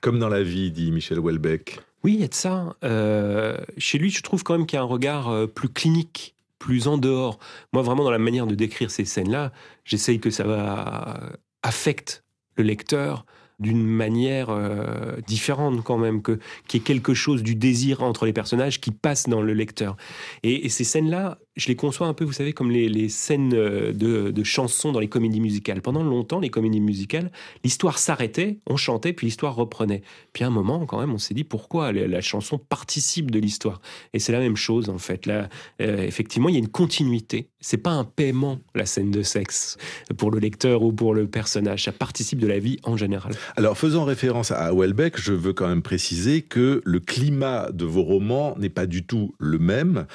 comme 0.00 0.18
dans 0.18 0.28
la 0.28 0.42
vie, 0.42 0.70
dit 0.70 0.90
Michel 0.90 1.20
Houellebecq. 1.20 1.80
Oui, 2.04 2.14
il 2.14 2.20
y 2.20 2.24
a 2.24 2.28
de 2.28 2.34
ça. 2.34 2.76
Euh, 2.84 3.56
chez 3.76 3.98
lui, 3.98 4.10
je 4.10 4.22
trouve 4.22 4.42
quand 4.42 4.56
même 4.56 4.66
qu'il 4.66 4.76
y 4.76 4.80
a 4.80 4.82
un 4.82 4.86
regard 4.86 5.28
euh, 5.28 5.46
plus 5.46 5.68
clinique, 5.68 6.34
plus 6.58 6.88
en 6.88 6.98
dehors. 6.98 7.38
Moi, 7.72 7.82
vraiment, 7.82 8.04
dans 8.04 8.10
la 8.10 8.18
manière 8.18 8.46
de 8.46 8.54
décrire 8.54 8.90
ces 8.90 9.04
scènes-là, 9.04 9.52
j'essaye 9.84 10.20
que 10.20 10.30
ça 10.30 10.44
va 10.44 11.20
affecte 11.62 12.24
le 12.58 12.64
lecteur 12.64 13.24
d'une 13.58 13.84
manière 13.84 14.50
euh, 14.50 15.16
différente 15.26 15.82
quand 15.82 15.98
même, 15.98 16.22
que 16.22 16.38
qu'il 16.68 16.80
y 16.80 16.82
ait 16.82 16.84
quelque 16.84 17.14
chose 17.14 17.42
du 17.42 17.56
désir 17.56 18.02
entre 18.02 18.24
les 18.24 18.32
personnages 18.32 18.80
qui 18.80 18.92
passe 18.92 19.28
dans 19.28 19.42
le 19.42 19.52
lecteur. 19.52 19.96
et 20.44 20.68
ces 20.68 20.84
scènes-là, 20.84 21.38
je 21.58 21.66
les 21.66 21.76
conçois 21.76 22.06
un 22.06 22.14
peu, 22.14 22.24
vous 22.24 22.32
savez, 22.32 22.52
comme 22.52 22.70
les, 22.70 23.08
scènes 23.08 23.52
euh, 23.52 23.92
de, 23.92 24.44
chansons 24.44 24.92
dans 24.92 25.00
les 25.00 25.08
comédies 25.08 25.40
musicales. 25.40 25.82
Pendant 25.82 26.04
longtemps, 26.04 26.38
les 26.38 26.50
comédies 26.50 26.80
musicales, 26.80 27.32
l'histoire 27.64 27.98
s'arrêtait, 27.98 28.60
on 28.66 28.76
chantait, 28.76 29.12
puis 29.12 29.26
l'histoire 29.26 29.56
reprenait. 29.56 30.02
Puis 30.32 30.44
à 30.44 30.46
un 30.46 30.50
moment, 30.50 30.86
quand 30.86 31.00
même, 31.00 31.12
on 31.12 31.18
s'est 31.18 31.34
dit 31.34 31.44
pourquoi 31.44 31.92
la, 31.92 32.20
chanson 32.20 32.58
participe 32.58 33.30
de 33.30 33.40
l'histoire? 33.40 33.80
Et 34.12 34.20
c'est 34.20 34.32
la 34.32 34.38
même 34.38 34.56
chose, 34.56 34.88
en 34.88 34.98
fait. 34.98 35.26
Là, 35.26 35.48
euh, 35.82 36.02
effectivement, 36.02 36.48
il 36.48 36.54
y 36.54 36.56
a 36.56 36.60
une 36.60 36.68
continuité. 36.68 37.48
C'est 37.60 37.78
pas 37.78 37.90
un 37.90 38.04
paiement, 38.04 38.60
la 38.76 38.86
scène 38.86 39.10
de 39.10 39.22
sexe, 39.22 39.76
pour 40.16 40.30
le 40.30 40.38
lecteur 40.38 40.82
ou 40.82 40.92
pour 40.92 41.12
le 41.12 41.26
personnage. 41.26 41.84
Ça 41.84 41.92
participe 41.92 42.38
de 42.38 42.46
la 42.46 42.60
vie 42.60 42.78
en 42.84 42.96
général. 42.96 43.32
Alors, 43.56 43.76
faisant 43.76 44.04
référence 44.04 44.52
à 44.52 44.72
Welbeck, 44.72 45.20
je 45.20 45.32
veux 45.32 45.52
quand 45.52 45.66
même 45.66 45.82
préciser 45.82 46.42
que 46.42 46.82
le 46.84 47.00
climat 47.00 47.72
de 47.72 47.84
vos 47.84 48.04
romans 48.04 48.54
n'est 48.58 48.68
pas 48.68 48.86
du 48.86 49.04
tout 49.04 49.34
le 49.40 49.58
même. 49.58 50.06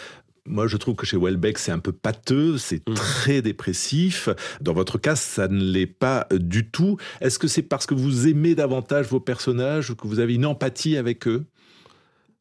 Moi, 0.46 0.68
je 0.68 0.76
trouve 0.76 0.96
que 0.96 1.06
chez 1.06 1.18
Welbeck, 1.18 1.58
c'est 1.58 1.72
un 1.72 1.80
peu 1.80 1.94
pâteux, 1.94 2.58
c'est 2.58 2.88
mmh. 2.88 2.94
très 2.96 3.42
dépressif. 3.42 4.28
Dans 4.60 4.74
votre 4.74 4.98
cas, 4.98 5.16
ça 5.16 5.48
ne 5.48 5.64
l'est 5.64 5.88
pas 5.88 6.28
du 6.32 6.70
tout. 6.70 6.98
Est-ce 7.22 7.40
que 7.40 7.48
c'est 7.48 7.62
parce 7.62 7.86
que 7.86 7.94
vous 7.94 8.28
aimez 8.28 8.54
davantage 8.54 9.08
vos 9.08 9.22
personnages 9.22 9.90
ou 9.90 9.96
que 9.96 10.06
vous 10.06 10.20
avez 10.20 10.36
une 10.36 10.46
empathie 10.46 10.98
avec 10.98 11.28
eux? 11.28 11.46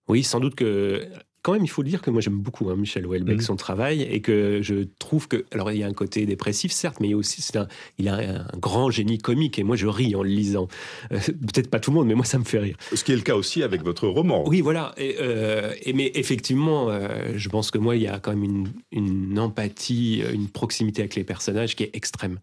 Oui, 0.09 0.25
sans 0.25 0.41
doute 0.41 0.57
que 0.57 1.07
quand 1.43 1.53
même, 1.55 1.65
il 1.65 1.69
faut 1.69 1.83
le 1.83 1.89
dire 1.89 2.03
que 2.03 2.11
moi 2.11 2.21
j'aime 2.21 2.39
beaucoup 2.39 2.71
hein, 2.71 2.77
Michel 2.77 3.05
Houellebecq, 3.07 3.37
Mhm. 3.39 3.43
son 3.43 3.57
travail, 3.57 4.03
et 4.03 4.21
que 4.21 4.61
je 4.63 4.87
trouve 5.01 5.27
que, 5.27 5.45
alors 5.51 5.73
il 5.73 5.79
y 5.79 5.83
a 5.83 5.89
un 5.89 5.93
côté 5.93 6.25
dépressif 6.25 6.71
certes, 6.71 6.99
mais 7.01 7.09
il 7.09 7.11
y 7.11 7.15
a 7.15 7.17
aussi, 7.17 7.43
c'est 7.43 7.57
un, 7.57 7.67
il 7.99 8.09
a 8.09 8.15
un, 8.15 8.37
un 8.43 8.59
grand 8.59 8.91
génie 8.91 9.19
comique, 9.19 9.59
et 9.59 9.65
moi 9.65 9.75
je 9.75 9.87
ris 9.89 10.15
en 10.15 10.23
le 10.23 10.29
lisant. 10.29 10.69
Euh, 11.13 11.19
Peut-être 11.19 11.69
pas 11.69 11.81
tout 11.81 11.91
le 11.91 11.97
monde, 11.97 12.07
mais 12.07 12.15
moi 12.15 12.25
ça 12.25 12.39
me 12.39 12.45
fait 12.45 12.59
rire. 12.61 12.77
Ce 12.95 13.03
qui 13.03 13.13
est 13.13 13.17
le 13.17 13.23
cas 13.23 13.35
aussi 13.35 13.63
avec 13.63 13.83
votre 13.83 14.07
roman. 14.07 14.45
Oui, 14.49 14.61
voilà. 14.61 14.95
Et, 14.97 15.17
euh, 15.21 15.73
et 15.83 15.93
mais 15.93 16.13
effectivement, 16.15 16.89
euh, 16.91 17.33
je 17.35 17.49
pense 17.49 17.71
que 17.73 17.79
moi, 17.79 17.97
il 17.97 18.03
y 18.03 18.07
a 18.09 18.21
quand 18.21 18.31
même 18.31 18.45
une, 18.45 18.69
une 18.93 19.39
empathie, 19.39 20.23
une 20.33 20.49
proximité 20.49 21.03
avec 21.03 21.17
les 21.17 21.25
personnages 21.25 21.75
qui 21.75 21.83
est 21.83 21.91
extrême. 21.95 22.39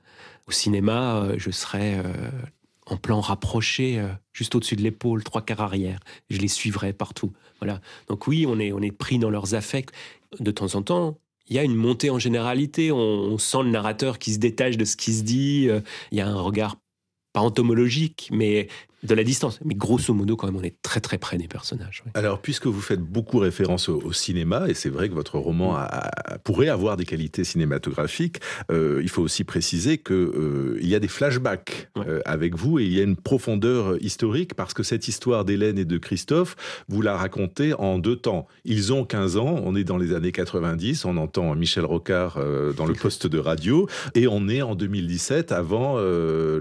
Au 0.48 0.52
cinéma, 0.52 1.28
je 1.38 1.52
serais 1.52 2.02
en 2.86 2.98
plan 2.98 3.22
rapproché, 3.22 4.02
juste 4.34 4.56
au-dessus 4.56 4.76
de 4.76 4.82
l'épaule, 4.82 5.24
trois 5.24 5.42
quarts 5.44 5.62
arrière. 5.62 6.00
Je 6.30 6.40
les 6.40 6.48
suivrais 6.48 6.92
partout. 6.92 7.32
Voilà. 7.60 7.82
Donc 8.08 8.28
oui, 8.28 8.46
on 8.48 8.60
est, 8.60 8.92
pris 8.92 9.20
dans 9.20 9.30
leurs 9.30 9.56
affects. 9.56 9.92
De 10.40 10.52
temps 10.52 10.76
en 10.76 10.82
temps, 10.82 11.18
il 11.48 11.56
y 11.56 11.60
a 11.60 11.64
une 11.64 11.76
montée 11.76 12.10
en 12.10 12.20
généralité. 12.20 12.92
On, 12.92 12.98
on 12.98 13.38
sent 13.38 13.64
le 13.64 13.70
narrateur 13.70 14.20
qui 14.20 14.34
se 14.34 14.40
détache 14.40 14.78
de 14.78 14.86
ce 14.86 14.96
qui 14.96 15.14
se 15.14 15.24
dit. 15.24 15.68
Euh, 15.70 15.82
Il 16.12 16.18
y 16.18 16.22
a 16.22 16.28
un 16.28 16.40
regard 16.40 16.78
pas 17.34 17.42
entomologique, 17.42 18.30
mais 18.32 18.68
de 19.04 19.16
la 19.16 19.24
distance. 19.24 19.60
Mais 19.64 19.76
grosso 19.76 20.14
modo, 20.14 20.36
quand 20.36 20.48
même, 20.48 20.56
on 20.58 20.64
est 20.64 20.76
très 20.82 21.00
très 21.00 21.18
près 21.18 21.38
des 21.38 21.48
personnages. 21.48 22.04
oui. 22.06 22.12
Alors, 22.16 22.42
puisque 22.42 22.68
vous 22.68 22.82
faites 22.82 23.00
beaucoup 23.02 23.38
référence 23.40 23.90
au, 23.90 24.00
au 24.02 24.14
cinéma, 24.14 24.66
et 24.68 24.74
c'est 24.74 24.90
vrai 24.90 25.10
que 25.10 25.14
votre 25.14 25.38
roman 25.38 25.76
a- 25.76 25.82
a- 25.84 26.38
pourrait 26.40 26.70
avoir 26.70 26.98
des 26.98 27.06
qualités 27.06 27.44
cinématographiques, 27.44 28.40
euh, 28.72 29.00
il 29.02 29.10
faut 29.10 29.22
aussi 29.22 29.44
préciser 29.44 29.98
que 29.98 30.14
euh, 30.14 30.80
y 30.82 30.96
a 30.96 31.00
des 31.00 31.08
flashbacks 31.08 31.90
Ouais. 31.96 32.06
euh, 32.08 32.20
avec 32.26 32.56
vous 32.56 32.80
et 32.80 32.86
il 32.86 32.94
y 32.94 33.00
a 33.00 33.04
une 33.04 33.16
profondeur 33.16 34.02
historique 34.04 34.54
parce 34.54 34.74
que 34.74 34.84
cette 34.84 35.08
histoire 35.08 35.46
d'Hélène 35.46 35.78
et 35.78 35.86
de 35.86 35.98
Christophe, 35.98 36.56
vous 36.88 37.02
la 37.02 37.16
racontez 37.16 37.74
en 37.74 38.00
deux 38.00 38.16
temps. 38.16 38.48
Ils 38.66 38.92
ont 38.94 39.06
15 39.06 39.38
ans, 39.38 39.62
on 39.64 39.76
est 39.76 39.84
dans 39.84 39.98
les 39.98 40.14
années 40.14 40.32
90, 40.32 41.06
on 41.06 41.18
entend 41.18 41.56
Michel 41.56 41.86
Rocard 41.86 42.40
dans 42.76 42.86
le 42.86 42.94
poste 43.02 43.28
de 43.28 43.38
radio, 43.40 43.88
et 44.16 44.28
on 44.28 44.48
est 44.50 44.62
en 44.62 44.76
2017 44.76 45.52
avant 45.52 45.98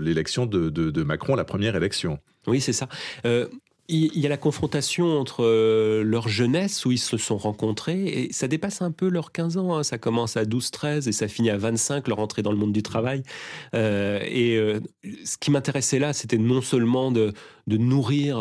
l'élection 0.01 0.47
de, 0.47 0.71
de- 0.71 0.91
de 0.91 1.03
Macron, 1.03 1.35
la 1.35 1.45
première 1.45 1.77
élection. 1.77 2.19
Oui, 2.49 2.61
c'est 2.61 2.73
ça. 2.73 2.89
Euh, 3.25 3.47
il 3.91 4.19
y 4.19 4.27
a 4.27 4.29
la 4.29 4.37
confrontation 4.37 5.19
entre 5.19 5.43
euh, 5.43 6.03
leur 6.03 6.29
jeunesse 6.29 6.85
où 6.85 6.93
ils 6.93 6.99
se 6.99 7.17
sont 7.17 7.39
rencontrés 7.39 8.05
et 8.05 8.33
ça 8.35 8.47
dépasse 8.47 8.83
un 8.83 8.91
peu 8.91 9.09
leurs 9.09 9.33
15 9.33 9.57
ans. 9.57 9.79
hein. 9.79 9.83
Ça 9.83 9.97
commence 9.97 10.37
à 10.37 10.45
12-13 10.45 11.09
et 11.09 11.13
ça 11.13 11.27
finit 11.27 11.49
à 11.49 11.57
25, 11.57 12.07
leur 12.07 12.19
entrée 12.19 12.43
dans 12.43 12.53
le 12.53 12.59
monde 12.59 12.75
du 12.75 12.83
travail. 12.83 13.23
Euh, 13.75 14.21
et 14.25 14.61
ce 15.25 15.39
qui 15.39 15.51
m'intéressait 15.51 15.99
là, 15.99 16.13
c'était 16.13 16.37
non 16.37 16.61
seulement 16.61 17.11
de, 17.11 17.33
nourrir 17.67 18.41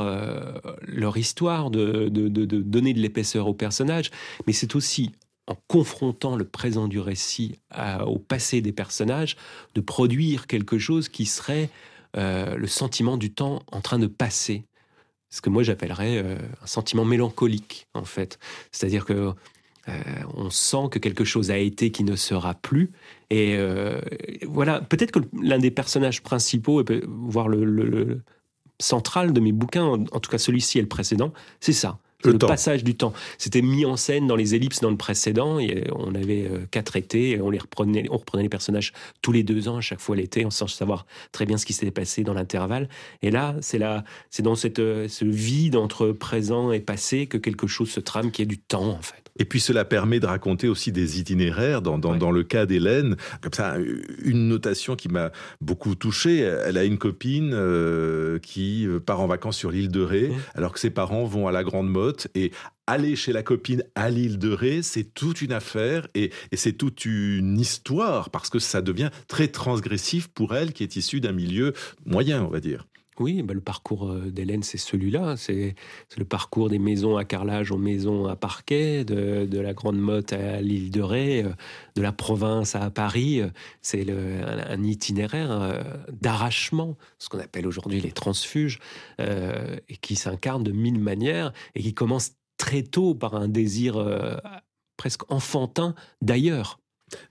leur 0.85 1.15
histoire, 1.15 1.71
de, 1.71 2.09
donner 2.09 2.93
de 2.93 2.99
l'épaisseur 2.99 3.47
aux 3.47 3.53
personnages, 3.53 4.11
mais 4.47 4.53
c'est 4.53 4.75
aussi 4.75 5.13
en 5.47 5.55
confrontant 5.67 6.35
le 6.35 6.43
présent 6.43 6.89
du 6.89 6.99
récit 6.99 7.55
au 8.05 8.19
passé 8.19 8.59
des 8.59 8.73
personnages, 8.73 9.37
de 9.75 9.81
produire 9.81 10.45
quelque 10.45 10.77
chose 10.77 11.07
qui 11.07 11.25
serait 11.25 11.69
euh, 12.15 12.55
le 12.55 12.67
sentiment 12.67 13.17
du 13.17 13.33
temps 13.33 13.63
en 13.71 13.81
train 13.81 13.99
de 13.99 14.07
passer. 14.07 14.65
Ce 15.29 15.41
que 15.41 15.49
moi 15.49 15.63
j'appellerais 15.63 16.17
euh, 16.17 16.37
un 16.61 16.67
sentiment 16.67 17.05
mélancolique, 17.05 17.87
en 17.93 18.05
fait. 18.05 18.39
C'est-à-dire 18.71 19.05
que 19.05 19.33
euh, 19.89 19.93
on 20.33 20.49
sent 20.49 20.89
que 20.91 20.99
quelque 20.99 21.25
chose 21.25 21.51
a 21.51 21.57
été 21.57 21.91
qui 21.91 22.03
ne 22.03 22.15
sera 22.15 22.53
plus. 22.53 22.91
Et 23.29 23.57
voilà, 24.45 24.81
peut-être 24.81 25.11
que 25.11 25.19
l'un 25.41 25.59
des 25.59 25.71
personnages 25.71 26.23
principaux, 26.23 26.83
voire 27.07 27.49
le 27.49 28.21
central 28.79 29.33
de 29.33 29.39
mes 29.39 29.51
bouquins, 29.51 29.83
en, 29.83 30.03
en 30.11 30.19
tout 30.19 30.29
cas 30.29 30.37
celui-ci 30.37 30.77
et 30.79 30.81
le 30.81 30.87
précédent, 30.87 31.33
c'est 31.59 31.73
ça. 31.73 31.99
Le 32.23 32.37
passage 32.37 32.83
du 32.83 32.95
temps. 32.95 33.13
C'était 33.37 33.61
mis 33.61 33.85
en 33.85 33.95
scène 33.95 34.25
dans 34.27 34.35
les 34.35 34.55
ellipses 34.55 34.79
dans 34.81 34.89
le 34.89 34.97
précédent. 34.97 35.59
Et 35.59 35.83
on 35.95 36.15
avait 36.15 36.47
euh, 36.51 36.65
quatre 36.71 36.95
étés. 36.95 37.31
Et 37.31 37.41
on 37.41 37.49
les 37.51 37.59
reprenait, 37.59 38.05
on 38.09 38.17
reprenait 38.17 38.43
les 38.43 38.49
personnages 38.49 38.91
tous 39.21 39.31
les 39.31 39.43
deux 39.43 39.67
ans, 39.67 39.77
à 39.77 39.81
chaque 39.81 39.99
fois 39.99 40.15
l'été, 40.15 40.45
sans 40.49 40.67
savoir 40.67 41.05
très 41.31 41.45
bien 41.45 41.57
ce 41.57 41.65
qui 41.65 41.73
s'était 41.73 41.91
passé 41.91 42.23
dans 42.23 42.33
l'intervalle. 42.33 42.89
Et 43.21 43.29
là, 43.29 43.55
c'est 43.61 43.77
là, 43.77 44.03
c'est 44.31 44.43
dans 44.43 44.55
cette, 44.55 44.79
euh, 44.79 45.07
ce 45.07 45.25
vide 45.25 45.75
entre 45.75 46.07
présent 46.11 46.71
et 46.71 46.79
passé 46.79 47.27
que 47.27 47.37
quelque 47.37 47.67
chose 47.67 47.89
se 47.89 47.99
trame, 47.99 48.31
qui 48.31 48.41
est 48.41 48.45
du 48.47 48.57
temps 48.57 48.89
en 48.89 49.01
fait. 49.01 49.21
Et 49.39 49.45
puis 49.45 49.59
cela 49.59 49.85
permet 49.85 50.19
de 50.19 50.25
raconter 50.25 50.67
aussi 50.67 50.91
des 50.91 51.19
itinéraires. 51.19 51.83
Dans, 51.83 51.99
dans, 51.99 52.13
Ouais. 52.13 52.17
dans 52.17 52.31
le 52.31 52.41
cas 52.43 52.65
d'Hélène, 52.65 53.15
comme 53.41 53.53
ça, 53.53 53.75
une 54.23 54.47
notation 54.47 54.95
qui 54.95 55.09
m'a 55.09 55.31
beaucoup 55.61 55.93
touché. 55.93 56.37
Elle 56.39 56.77
a 56.77 56.83
une 56.83 56.97
copine 56.97 57.51
euh, 57.53 58.39
qui 58.39 58.87
part 59.05 59.19
en 59.21 59.27
vacances 59.27 59.55
sur 59.57 59.69
l'île 59.69 59.89
de 59.89 60.01
Ré, 60.01 60.29
Mmh. 60.29 60.33
alors 60.55 60.73
que 60.73 60.79
ses 60.79 60.89
parents 60.89 61.25
vont 61.25 61.47
à 61.47 61.51
la 61.51 61.63
Grande 61.63 61.87
Et 62.35 62.51
aller 62.85 63.15
chez 63.15 63.33
la 63.33 63.43
copine 63.43 63.83
à 63.95 64.09
l'île 64.09 64.39
de 64.39 64.51
Ré, 64.51 64.81
c'est 64.81 65.13
toute 65.13 65.41
une 65.41 65.51
affaire 65.51 66.07
et, 66.15 66.31
et 66.51 66.57
c'est 66.57 66.73
toute 66.73 67.05
une 67.05 67.59
histoire, 67.59 68.29
parce 68.29 68.49
que 68.49 68.59
ça 68.59 68.81
devient 68.81 69.09
très 69.27 69.47
transgressif 69.47 70.27
pour 70.27 70.55
elle, 70.55 70.73
qui 70.73 70.83
est 70.83 70.95
issue 70.95 71.21
d'un 71.21 71.33
milieu 71.33 71.73
moyen, 72.05 72.43
on 72.43 72.49
va 72.49 72.59
dire. 72.59 72.87
Oui, 73.19 73.41
bah, 73.41 73.53
le 73.53 73.61
parcours 73.61 74.09
euh, 74.09 74.29
d'Hélène, 74.29 74.63
c'est 74.63 74.77
celui-là. 74.77 75.35
C'est 75.37 75.75
c'est 76.09 76.19
le 76.19 76.25
parcours 76.25 76.69
des 76.69 76.79
maisons 76.79 77.17
à 77.17 77.25
carrelage 77.25 77.71
aux 77.71 77.77
maisons 77.77 78.27
à 78.27 78.35
parquet, 78.35 79.03
de, 79.03 79.45
de 79.45 79.59
la 79.59 79.73
Grande 79.73 79.97
Motte 79.97 80.33
à 80.33 80.61
l'île 80.61 80.91
de 80.91 81.01
Ré, 81.01 81.43
euh, 81.43 81.49
de 81.95 82.01
la 82.01 82.11
province 82.11 82.75
à 82.75 82.89
Paris. 82.89 83.41
Euh, 83.41 83.49
C'est 83.81 84.09
un, 84.09 84.69
un 84.69 84.83
itinéraire 84.83 85.83
d'arrachement, 86.21 86.97
ce 87.19 87.29
qu'on 87.29 87.39
appelle 87.39 87.67
aujourd'hui 87.67 88.01
les 88.01 88.11
transfuges, 88.11 88.79
euh, 89.19 89.77
et 89.89 89.97
qui 89.97 90.15
s'incarne 90.15 90.63
de 90.63 90.71
mille 90.71 90.99
manières 90.99 91.53
et 91.75 91.81
qui 91.81 91.93
commence 91.93 92.31
très 92.57 92.83
tôt 92.83 93.15
par 93.15 93.35
un 93.35 93.47
désir 93.47 93.97
euh, 93.97 94.37
presque 94.97 95.31
enfantin 95.31 95.95
d'ailleurs. 96.21 96.79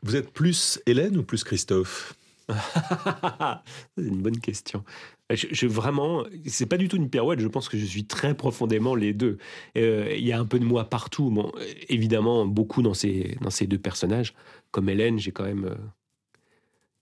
Vous 0.03 0.17
êtes 0.17 0.33
plus 0.33 0.81
Hélène 0.87 1.17
ou 1.19 1.23
plus 1.23 1.45
Christophe? 1.45 2.15
C'est 2.49 4.05
une 4.05 4.23
bonne 4.23 4.39
question. 4.39 4.85
Je, 5.31 5.47
je- 5.51 5.67
vraiment, 5.67 6.25
c'est 6.47 6.67
pas 6.67 6.77
du 6.77 6.89
tout 6.89 6.97
une 6.97 7.11
pirouette. 7.11 7.41
Je 7.41 7.49
pense 7.49 7.69
que 7.69 7.77
je 7.79 7.85
suis 7.85 8.07
très 8.07 8.37
profondément 8.37 8.95
les 8.95 9.13
deux. 9.13 9.39
Euh, 9.77 10.15
Il 10.17 10.25
y 10.25 10.33
a 10.33 10.39
un 10.39 10.47
peu 10.47 10.59
de 10.61 10.65
moi 10.65 10.89
partout. 10.89 11.51
Évidemment, 11.89 12.47
beaucoup 12.47 12.83
dans 12.83 12.95
ces 12.95 13.37
dans 13.41 13.51
ces 13.51 13.67
deux 13.67 13.79
personnages. 13.79 14.35
Comme 14.71 14.89
Hélène, 14.89 15.19
j'ai 15.19 15.33
quand 15.33 15.45
même 15.45 15.65
euh, 15.65 15.75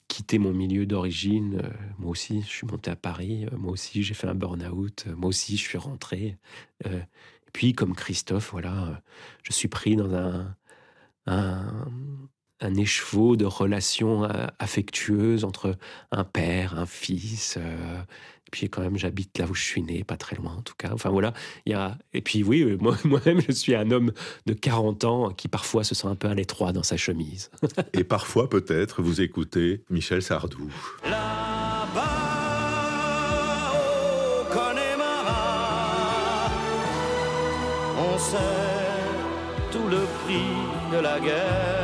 quitté 0.09 0.39
mon 0.39 0.53
milieu 0.53 0.87
d'origine. 0.87 1.61
Euh, 1.65 1.69
moi 1.99 2.11
aussi, 2.11 2.43
je 2.43 2.47
suis 2.49 2.67
monté 2.67 2.91
à 2.91 2.97
Paris. 2.97 3.47
Moi 3.57 3.73
aussi, 3.73 4.03
j'ai 4.03 4.15
fait 4.15 4.27
un 4.29 4.35
burn-out. 4.35 5.07
Moi 5.17 5.29
aussi, 5.29 5.57
je 5.57 5.63
suis 5.63 5.79
rentré. 5.79 6.39
Et 6.85 7.51
puis, 7.53 7.73
comme 7.75 7.95
Christophe, 7.95 8.51
voilà, 8.53 9.03
je 9.45 9.53
suis 9.53 9.69
pris 9.69 9.97
dans 9.97 10.15
un 10.15 10.57
un, 11.27 11.87
un 12.65 12.75
écheveau 12.75 13.37
de 13.37 13.45
relations 13.45 14.25
euh, 14.25 14.47
affectueuses 14.59 15.45
entre 15.45 15.77
un 16.11 16.25
père, 16.25 16.79
un 16.79 16.87
fils. 16.87 17.57
euh, 17.59 18.01
et 18.47 18.51
puis 18.51 18.69
quand 18.71 18.83
même, 18.83 18.97
j'habite 18.97 19.37
là 19.39 19.47
où 19.51 19.55
je 19.55 19.63
suis 19.63 19.83
né, 19.83 20.05
pas 20.05 20.17
très 20.17 20.37
loin 20.37 20.53
en 20.57 20.63
tout 20.63 20.75
cas. 20.79 20.91
Enfin 20.93 21.11
voilà, 21.11 21.33
il 21.67 21.73
y 21.73 21.75
a. 21.75 21.97
Et 22.13 22.21
puis 22.21 22.43
oui, 22.45 22.63
euh, 22.63 22.77
moi- 22.81 22.97
moi-même, 23.05 23.41
je 23.41 23.53
suis 23.53 23.75
un 23.75 23.91
homme 23.91 24.13
de 24.47 24.53
40 24.53 25.05
ans 25.05 25.31
qui 25.31 25.49
parfois 25.49 25.83
se 25.85 25.95
sent 25.95 26.07
un 26.09 26.15
peu 26.15 26.29
à 26.29 26.35
l'étroit 26.35 26.73
dans 26.73 26.83
sa 26.85 26.97
chemise. 26.97 27.51
Et 27.95 28.05
parfois, 28.05 28.49
peut-être, 28.49 29.03
vous 29.03 29.21
écoutez 29.21 29.83
Michel 29.91 30.23
Sardou. 30.23 30.71
Là-bas 31.05 32.03
au 33.75 34.45
Connemara, 34.53 36.49
on 37.99 38.19
sait 38.19 38.37
tout 39.73 39.89
le 39.89 40.05
prix 40.23 40.97
de 40.97 41.03
la 41.03 41.19
guerre. 41.19 41.84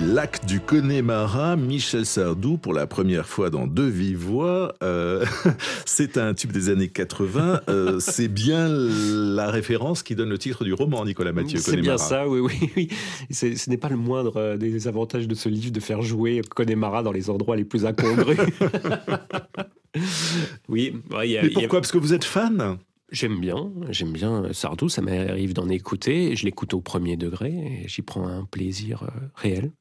Les 0.00 0.06
lacs 0.14 0.46
du 0.46 0.60
Connemara, 0.60 1.56
Michel 1.56 2.06
Sardou 2.06 2.56
pour 2.56 2.72
la 2.72 2.86
première 2.86 3.26
fois 3.26 3.50
dans 3.50 3.66
Deux 3.66 3.88
Vives 3.88 4.18
Voix. 4.18 4.74
Euh, 4.82 5.24
c'est 5.84 6.16
un 6.16 6.32
tube 6.32 6.52
des 6.52 6.70
années 6.70 6.88
80. 6.88 7.62
Euh, 7.68 8.00
c'est 8.00 8.28
bien 8.28 8.68
la 8.68 9.50
référence 9.50 10.02
qui 10.02 10.14
donne 10.14 10.30
le 10.30 10.38
titre 10.38 10.64
du 10.64 10.72
roman, 10.72 11.04
Nicolas 11.04 11.32
Mathieu 11.32 11.58
C'est 11.58 11.76
bien 11.76 11.98
ça, 11.98 12.28
oui, 12.28 12.40
oui, 12.40 12.70
oui. 12.76 12.88
Ce 13.30 13.68
n'est 13.68 13.76
pas 13.76 13.88
le 13.88 13.96
moindre 13.96 14.36
euh, 14.36 14.56
des 14.56 14.88
avantages 14.88 15.28
de 15.28 15.34
ce 15.34 15.48
livre 15.48 15.72
de 15.72 15.80
faire 15.80 16.02
jouer 16.02 16.40
Connemara 16.54 17.02
dans 17.02 17.12
les 17.12 17.28
endroits 17.28 17.56
les 17.56 17.64
plus 17.64 17.84
incongrus. 17.84 18.38
oui, 20.68 20.94
ouais, 21.10 21.28
il 21.28 21.32
y 21.32 21.38
a- 21.38 21.42
Mais 21.42 21.48
il 21.48 21.52
y 21.52 21.56
a- 21.56 21.60
pourquoi? 21.60 21.80
Parce 21.80 21.92
que 21.92 21.98
vous 21.98 22.14
êtes 22.14 22.24
fan? 22.24 22.78
J'aime 23.12 23.40
bien, 23.40 23.72
j'aime 23.88 24.12
bien 24.12 24.52
Sardou, 24.52 24.88
ça 24.88 25.02
m'arrive 25.02 25.52
d'en 25.52 25.68
écouter, 25.68 26.36
je 26.36 26.44
l'écoute 26.44 26.74
au 26.74 26.80
premier 26.80 27.16
degré, 27.16 27.82
j'y 27.86 28.02
prends 28.02 28.28
un 28.28 28.44
plaisir 28.44 29.02
euh, 29.02 29.08
réel. 29.34 29.72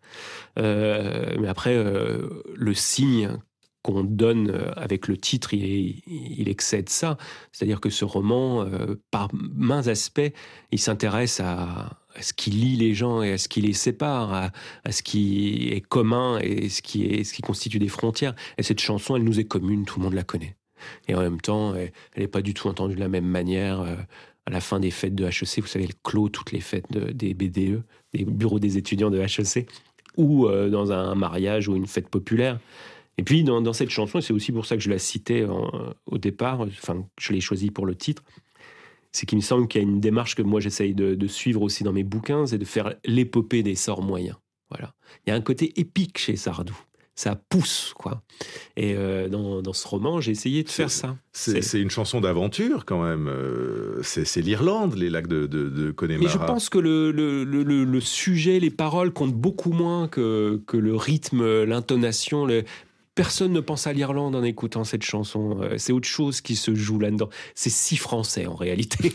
Euh, 0.58 1.36
mais 1.40 1.48
après, 1.48 1.76
euh, 1.76 2.44
le 2.56 2.74
signe 2.74 3.30
qu'on 3.84 4.04
donne 4.04 4.74
avec 4.76 5.08
le 5.08 5.16
titre, 5.16 5.54
il, 5.54 6.50
excède 6.50 6.90
ça. 6.90 7.18
C'est-à-dire 7.52 7.80
que 7.80 7.90
ce 7.90 8.04
roman, 8.04 8.68
par 9.10 9.30
mains 9.34 9.88
aspects, 9.88 10.34
il 10.74 10.80
s'intéresse 10.80 11.40
à, 11.40 11.98
ce 12.20 12.34
qui 12.34 12.50
lie 12.50 12.76
les 12.76 12.94
gens 12.94 13.22
et 13.22 13.32
à 13.32 13.38
ce 13.38 13.48
qui 13.48 13.62
les 13.62 13.72
sépare, 13.72 14.52
à, 14.84 14.92
ce 14.92 15.02
qui 15.02 15.70
est 15.70 15.80
commun 15.80 16.40
et 16.40 16.68
ce 16.68 16.82
qui 16.82 17.42
constitue 17.42 17.80
des 17.80 17.88
frontières. 17.88 18.36
Et 18.58 18.64
cette 18.64 18.82
chanson, 18.82 19.16
elle 19.16 19.24
nous 19.24 19.40
est 19.40 19.46
commune, 19.46 19.86
tout 19.86 20.00
le 20.00 20.04
monde 20.04 20.14
la 20.14 20.24
connaît. 20.24 20.59
Et 21.08 21.16
en 21.16 21.22
même 21.22 21.42
temps, 21.42 21.76
elle 21.76 21.92
n'est 22.18 22.28
pas 22.28 22.42
du 22.42 22.54
tout 22.54 22.68
entendue 22.68 22.96
de 22.96 23.00
la 23.00 23.10
même 23.10 23.26
manière. 23.26 23.82
Euh, 23.82 23.96
à 24.46 24.52
la 24.52 24.62
fin 24.62 24.80
des 24.80 24.90
fêtes 24.90 25.14
de 25.14 25.26
HEC, 25.26 25.60
vous 25.60 25.68
savez, 25.68 25.86
elle 25.86 25.96
clôt 26.04 26.28
toutes 26.28 26.52
les 26.52 26.60
fêtes 26.60 26.92
des 26.92 27.36
BDE, 27.36 27.84
des 28.14 28.26
bureaux 28.26 28.58
des 28.58 28.78
étudiants 28.78 29.12
de 29.12 29.20
HEC, 29.20 29.70
ou 30.18 30.48
dans 30.48 30.92
un 30.92 31.14
mariage 31.14 31.68
ou 31.68 31.76
une 31.76 31.86
fête 31.86 32.10
populaire. 32.10 32.60
Et 33.20 33.24
puis 33.24 33.44
dans, 33.44 33.74
cette 33.74 33.92
chanson, 33.92 34.18
et 34.18 34.22
c'est 34.24 34.34
aussi 34.34 34.52
pour 34.52 34.66
ça 34.66 34.76
que 34.76 34.82
je 34.82 34.90
la 34.90 34.98
citais 34.98 35.46
au 36.08 36.18
départ, 36.18 36.62
enfin 36.62 37.06
je 37.20 37.34
l'ai 37.34 37.42
choisie 37.42 37.70
pour 37.70 37.86
le 37.86 37.94
titre, 37.94 38.24
c'est 39.12 39.26
qu'il 39.26 39.38
me 39.38 39.44
semble 39.44 39.68
qu'il 39.68 39.82
y 39.82 39.84
a 39.84 39.88
une 39.88 40.00
démarche 40.00 40.36
que 40.36 40.42
moi 40.42 40.60
j'essaye 40.60 40.94
de, 40.94 41.28
suivre 41.28 41.62
aussi 41.62 41.84
dans 41.84 41.94
mes 41.94 42.04
bouquins, 42.04 42.46
c'est 42.46 42.58
de 42.58 42.66
faire 42.66 42.96
l'épopée 43.06 43.64
des 43.64 43.76
sorts 43.76 44.02
moyens. 44.02 44.38
Voilà. 44.70 44.94
Il 45.26 45.32
y 45.32 45.34
a 45.34 45.36
un 45.36 45.42
côté 45.42 45.80
épique 45.80 46.18
chez 46.18 46.36
Sardou 46.36 46.78
ça 47.20 47.36
pousse, 47.36 47.94
quoi. 47.98 48.22
Et 48.78 48.96
euh, 48.96 49.28
dans, 49.28 49.74
ce 49.74 49.86
roman, 49.86 50.22
j'ai 50.22 50.32
essayé 50.32 50.64
de 50.64 50.70
faire 50.70 50.90
ça. 50.90 51.18
C'est 51.34 51.82
une 51.82 51.90
chanson 51.90 52.22
d'aventure, 52.22 52.86
quand 52.86 53.04
même. 53.04 53.28
Euh, 53.28 54.00
c'est 54.04 54.40
l'Irlande, 54.40 54.96
les 54.96 55.10
lacs 55.10 55.28
de, 55.28 55.46
de, 55.46 55.92
Connemara. 55.92 56.24
Mais 56.24 56.32
je 56.32 56.38
pense 56.38 56.70
que 56.70 56.80
le, 56.80 57.12
le, 57.12 57.44
le, 57.44 58.00
sujet, 58.00 58.62
les 58.62 58.70
paroles 58.70 59.12
comptent 59.12 59.34
beaucoup 59.34 59.74
moins 59.74 60.08
que, 60.08 60.62
que 60.66 60.78
le 60.78 60.96
rythme, 60.96 61.64
l'intonation 61.64 62.48
personne 63.20 63.52
ne 63.52 63.60
pense 63.60 63.86
à 63.86 63.92
l'Irlande 63.92 64.34
en 64.34 64.44
écoutant 64.44 64.86
cette 64.86 65.04
chanson. 65.04 65.60
Euh, 65.62 65.74
c'est 65.76 65.92
autre 65.92 66.08
chose 66.08 66.40
qui 66.40 66.56
se 66.56 66.74
joue 66.74 67.00
là-dedans. 67.00 67.28
C'est 67.54 67.70
si 67.70 67.98
français 67.98 68.46
en 68.46 68.56
réalité. 68.56 69.12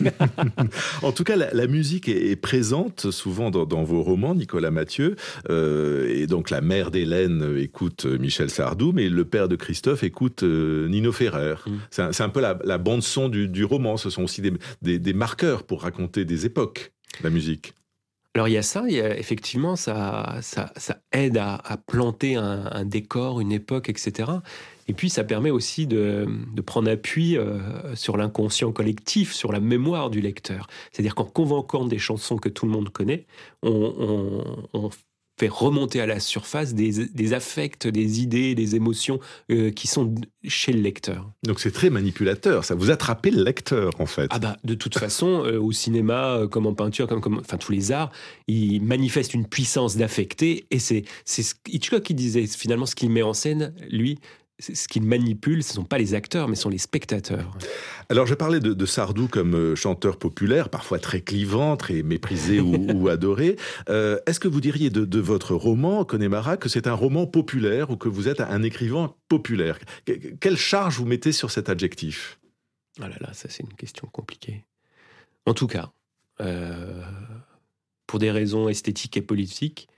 en 1.03 1.11
tout 1.11 1.25
cas, 1.25 1.37
la, 1.37 1.67
musique 1.67 2.11
est, 2.11 2.37
présente 2.37 3.11
souvent 3.11 3.51
dans, 3.51 3.83
vos 3.83 4.03
romans, 4.03 4.35
Nicolas 4.35 4.71
Mathieu. 4.71 5.17
Euh, 5.49 6.15
et 6.15 6.27
donc 6.27 6.51
la 6.51 6.61
mère 6.61 6.91
d'Hélène 6.91 7.57
écoute 7.59 8.05
Michel 8.05 8.51
Sardou, 8.51 8.93
mais 8.93 9.09
le 9.09 9.25
père 9.25 9.49
de 9.49 9.57
Christophe 9.57 10.05
écoute 10.05 10.43
euh, 10.43 10.87
Nino 10.89 11.11
Ferrer. 11.11 11.55
Mm. 11.67 11.73
C'est 11.91 12.21
un, 12.21 12.29
peu 12.29 12.43
la, 12.43 12.77
bande 12.77 13.03
son 13.03 13.31
du, 13.31 13.65
roman. 13.65 13.97
Ce 13.97 14.11
sont 14.11 14.25
aussi 14.25 14.43
des 14.83 15.13
marqueurs 15.15 15.63
pour 15.63 15.81
raconter 15.81 16.27
des 16.27 16.45
époques, 16.45 16.93
la 17.23 17.31
musique. 17.31 17.73
Alors 18.35 18.49
il 18.49 18.53
y 18.53 18.57
a 18.57 18.63
ça, 18.63 18.83
effectivement, 18.89 19.77
ça, 19.77 20.39
ça, 20.43 20.73
aide 21.13 21.37
à, 21.39 21.61
planter 21.87 22.35
un, 22.35 22.85
décor, 22.85 23.41
une 23.41 23.53
époque, 23.53 23.89
etc. 23.89 24.33
Et 24.89 24.93
puis 24.93 25.09
ça 25.09 25.23
permet 25.23 25.51
aussi 25.51 25.87
de, 25.87 26.27
prendre 26.67 26.91
appui 26.91 27.39
euh, 27.39 27.95
sur 27.95 28.17
l'inconscient 28.17 28.73
collectif, 28.73 29.33
sur 29.33 29.53
la 29.53 29.61
mémoire 29.61 30.11
du 30.11 30.21
lecteur. 30.21 30.67
C'est-à-dire 30.91 31.15
qu'en 31.15 31.25
convoquant 31.25 31.87
des 31.87 31.99
chansons 31.99 32.37
que 32.37 32.49
tout 32.49 32.67
le 32.67 32.73
monde 32.73 32.91
connaît, 32.91 33.25
on, 33.63 34.67
on 34.73 34.91
fait 35.39 35.49
remonter 35.49 36.01
à 36.01 36.07
la 36.07 36.21
surface 36.21 36.75
des, 36.75 37.33
affects, 37.33 37.89
des 37.89 38.21
idées, 38.21 38.55
des 38.55 38.77
émotions 38.77 39.19
euh, 39.51 39.71
qui 39.71 39.89
sont 39.89 40.15
chez 40.45 40.73
le 40.73 40.81
lecteur. 40.81 41.31
Donc 41.43 41.61
c'est 41.61 41.73
très 41.73 41.91
manipulateur, 41.91 42.65
ça 42.65 42.75
vous 42.75 42.91
attrapez 42.91 43.31
le 43.31 43.43
lecteur 43.43 43.93
en 43.99 44.07
fait. 44.07 44.29
Ah 44.31 44.39
bah 44.39 44.57
de 44.63 44.75
toute 44.75 44.97
façon, 44.97 45.43
euh, 45.45 45.59
au 45.59 45.73
cinéma, 45.73 46.37
euh, 46.37 46.49
comme 46.49 46.67
en 46.67 46.75
peinture, 46.75 47.09
comme, 47.09 47.21
comme 47.21 47.39
enfin 47.39 47.57
tous 47.57 47.73
les 47.73 47.91
arts, 47.91 48.13
ils 48.47 48.81
manifestent 48.81 49.35
une 49.35 49.47
puissance 49.47 49.97
d'affecter 49.97 50.67
et 50.71 50.79
c'est 50.79 51.05
Hitchcock 51.69 52.03
qui 52.03 52.15
disait 52.15 52.47
finalement 52.47 52.87
ce 52.87 52.95
qu'il 52.95 53.11
met 53.11 53.23
en 53.23 53.35
scène, 53.35 53.75
lui, 53.91 54.19
ce 54.73 54.89
qu'il 54.89 55.03
manipule, 55.03 55.63
ce 55.63 55.71
ne 55.71 55.75
sont 55.75 55.85
pas 55.85 55.99
les 55.99 56.15
acteurs, 56.15 56.49
mais 56.49 56.55
ce 56.57 56.63
sont 56.63 56.69
les 56.69 56.79
spectateurs. 56.79 57.57
Alors, 58.09 58.27
je 58.27 58.35
parlais 58.35 58.61
de, 58.61 58.87
Sardou 58.87 59.29
comme 59.29 59.55
euh, 59.55 59.75
chanteur 59.75 60.19
populaire, 60.19 60.69
parfois 60.69 60.99
très 60.99 61.21
clivant, 61.21 61.77
très 61.77 62.03
méprisé 62.03 62.61
ou, 62.61 63.09
adoré. 63.09 63.57
Euh, 63.89 64.19
est-ce 64.27 64.41
que 64.41 64.49
vous 64.49 64.61
diriez 64.61 64.91
de, 64.91 65.21
votre 65.21 65.55
roman, 65.55 66.05
Connemara, 66.05 66.57
que 66.57 66.69
c'est 66.69 66.87
un 66.87 66.95
roman 66.95 67.27
populaire 67.27 67.91
ou 67.91 67.97
que 67.97 68.09
vous 68.09 68.29
êtes 68.29 68.41
un 68.41 68.63
écrivain 68.63 69.15
populaire? 69.29 69.79
Quelle 70.41 70.57
charge 70.57 70.99
vous 70.99 71.07
mettez 71.07 71.33
sur 71.33 71.51
cet 71.51 71.69
adjectif? 71.69 72.39
Ah 73.01 73.09
là 73.09 73.17
là, 73.21 73.33
ça 73.33 73.49
c'est 73.49 73.63
une 73.63 73.75
question 73.75 74.07
compliquée. 74.13 74.65
En 75.47 75.55
tout 75.55 75.67
cas, 75.67 75.91
euh, 76.41 77.03
pour 78.07 78.19
des 78.19 78.31
raisons 78.31 78.69
esthétiques 78.69 79.17
et 79.17 79.23
politiques, 79.23 79.89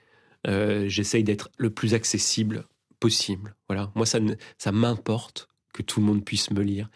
j'essaye 0.44 1.24
d'être 1.24 1.50
le 1.58 1.70
plus 1.70 1.94
accessible 1.94 2.66
possible. 3.00 3.54
Voilà, 3.68 3.90
moi 3.94 4.06
ça, 4.06 4.18
ça 4.58 4.72
m'importe 4.72 5.48
que 5.72 5.82
tout 5.82 6.00
le 6.00 6.06
monde 6.06 6.24
puisse 6.24 6.50
me 6.50 6.62
lire. 6.62 6.88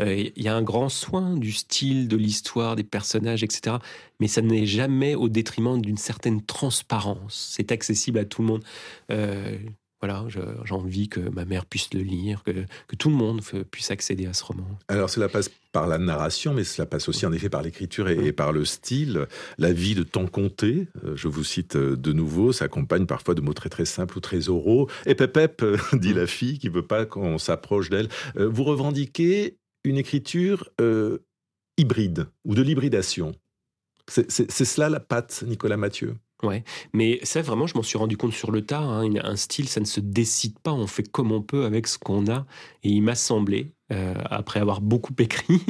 Euh, 0.00 0.30
il 0.36 0.42
y 0.42 0.48
a 0.48 0.54
un 0.54 0.62
grand 0.62 0.88
soin 0.88 1.36
du 1.36 1.52
style, 1.52 2.08
de 2.08 2.16
l'histoire, 2.16 2.76
des 2.76 2.84
personnages, 2.84 3.42
etc. 3.42 3.76
Mais 4.20 4.28
ça 4.28 4.42
n'est 4.42 4.66
jamais 4.66 5.14
au 5.14 5.28
détriment 5.28 5.80
d'une 5.80 5.96
certaine 5.96 6.44
transparence. 6.44 7.52
C'est 7.56 7.72
accessible 7.72 8.18
à 8.18 8.24
tout 8.24 8.42
le 8.42 8.48
monde. 8.48 8.64
Euh, 9.10 9.58
voilà, 10.00 10.24
j'ai 10.28 10.74
envie 10.74 11.08
que 11.08 11.20
ma 11.20 11.44
mère 11.44 11.66
puisse 11.66 11.92
le 11.92 12.00
lire, 12.00 12.42
que, 12.44 12.52
que, 12.86 12.96
tout 12.96 13.10
le 13.10 13.16
monde 13.16 13.42
puisse 13.70 13.90
accéder 13.90 14.26
à 14.26 14.32
ce 14.32 14.44
roman. 14.44 14.66
Alors 14.88 15.10
cela 15.10 15.28
passe 15.28 15.50
par 15.72 15.86
la 15.86 15.98
narration, 15.98 16.54
mais 16.54 16.64
cela 16.64 16.86
passe 16.86 17.08
aussi 17.08 17.26
en 17.26 17.32
effet 17.32 17.48
par 17.48 17.62
l'écriture 17.62 18.08
et, 18.08 18.32
par 18.32 18.52
le 18.52 18.64
style. 18.64 19.26
La 19.58 19.72
vie 19.72 19.94
de 19.94 20.02
temps 20.02 20.26
compté, 20.26 20.88
euh, 21.04 21.14
je 21.16 21.28
vous 21.28 21.44
cite 21.44 21.76
euh, 21.76 21.96
de 21.96 22.12
nouveau, 22.12 22.52
s'accompagne 22.52 23.06
parfois 23.06 23.34
de 23.34 23.40
mots 23.40 23.52
très 23.52 23.68
très 23.68 23.84
simples 23.84 24.18
ou 24.18 24.20
très 24.20 24.48
oraux. 24.48 24.88
Et 25.06 25.14
pep, 25.14 25.62
euh, 25.62 25.76
dit 25.92 26.14
la 26.14 26.26
fille 26.26 26.58
qui 26.58 26.68
veut 26.68 26.86
pas 26.86 27.06
qu'on 27.06 27.38
s'approche 27.38 27.90
d'elle. 27.90 28.08
Vous 28.36 28.64
revendiquez 28.64 29.58
une 29.84 29.96
écriture 29.96 30.68
hybride 31.76 32.26
ou 32.44 32.54
de 32.54 32.62
l'hybridation. 32.62 33.32
C'est 34.08 34.50
cela 34.50 34.88
la 34.88 35.00
patte, 35.00 35.44
Nicolas 35.46 35.76
Mathieu? 35.76 36.14
Ouais, 36.44 36.62
mais 36.92 37.18
ça 37.24 37.42
vraiment, 37.42 37.66
je 37.66 37.74
m'en 37.74 37.82
suis 37.82 37.98
rendu 37.98 38.16
compte 38.16 38.32
sur 38.32 38.52
le 38.52 38.64
tas. 38.64 38.78
Hein. 38.78 39.12
un 39.24 39.34
style, 39.34 39.68
ça 39.68 39.80
ne 39.80 39.84
se 39.86 39.98
décide 39.98 40.56
pas. 40.60 40.72
On 40.72 40.86
fait 40.86 41.02
comme 41.02 41.32
on 41.32 41.42
peut 41.42 41.64
avec 41.64 41.88
ce 41.88 41.98
qu'on 41.98 42.28
a. 42.30 42.46
Et 42.84 42.90
il 42.90 43.02
m'a 43.02 43.16
semblé, 43.16 43.72
euh, 43.92 44.14
après 44.30 44.60
avoir 44.60 44.80
beaucoup 44.80 45.14
écrit, 45.18 45.60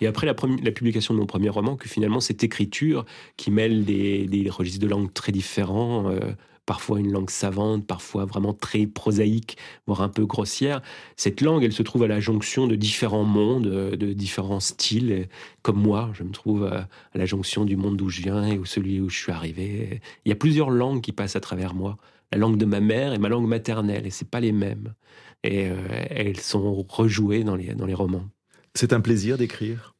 et 0.00 0.06
après 0.06 0.26
la, 0.26 0.34
la, 0.62 0.72
publication 0.72 1.12
de 1.12 1.20
mon 1.20 1.26
premier 1.26 1.50
roman, 1.50 1.76
que 1.76 1.88
finalement 1.88 2.20
cette 2.20 2.42
écriture 2.42 3.04
qui 3.36 3.50
mêle 3.50 3.84
des, 3.84 4.26
des 4.26 4.48
registres 4.48 4.80
de 4.80 4.88
langue 4.88 5.12
très 5.12 5.32
différents, 5.32 6.10
euh, 6.10 6.32
parfois 6.70 7.00
une 7.00 7.10
langue 7.10 7.30
savante, 7.30 7.84
parfois 7.84 8.26
vraiment 8.26 8.54
très 8.54 8.86
prosaïque, 8.86 9.56
voire 9.88 10.02
un 10.02 10.08
peu 10.08 10.24
grossière. 10.24 10.82
Cette 11.16 11.40
langue, 11.40 11.64
elle 11.64 11.72
se 11.72 11.82
trouve 11.82 12.04
à 12.04 12.06
la 12.06 12.20
jonction 12.20 12.68
de 12.68 12.76
différents 12.76 13.24
mondes, 13.24 13.66
euh, 13.66 13.96
de 13.96 14.12
différents 14.12 14.60
styles. 14.60 15.28
Comme 15.62 15.82
moi, 15.82 16.12
je 16.12 16.22
me 16.22 16.30
trouve 16.30 16.62
à 16.66 16.86
la 17.12 17.26
jonction 17.26 17.64
du 17.64 17.74
monde 17.74 17.96
d'où 17.96 18.08
je 18.08 18.22
viens 18.22 18.46
et 18.46 18.56
où 18.56 18.64
celui 18.64 19.00
où 19.00 19.08
je 19.08 19.18
suis 19.18 19.32
arrivé. 19.32 20.00
Il 20.24 20.28
y 20.28 20.32
a 20.32 20.36
plusieurs 20.36 20.70
langues 20.70 21.00
qui 21.00 21.10
passent 21.10 21.34
à 21.34 21.40
travers 21.40 21.74
moi. 21.74 21.96
La 22.30 22.38
langue 22.38 22.56
de 22.56 22.66
ma 22.66 22.78
mère 22.78 23.14
et 23.14 23.18
ma 23.18 23.28
langue 23.28 23.48
maternelle, 23.48 24.06
et 24.06 24.10
c'est 24.10 24.30
pas 24.30 24.38
les 24.38 24.52
mêmes. 24.52 24.94
Et 25.42 25.68
euh, 25.70 25.74
elles 26.08 26.38
sont 26.38 26.86
rejouées 26.88 27.42
dans 27.42 27.56
les, 27.56 27.74
dans 27.74 27.86
les 27.86 27.94
romans. 27.94 28.28
C'est 28.76 28.92
un 28.92 29.00
plaisir 29.00 29.38
d'écrire? 29.38 29.96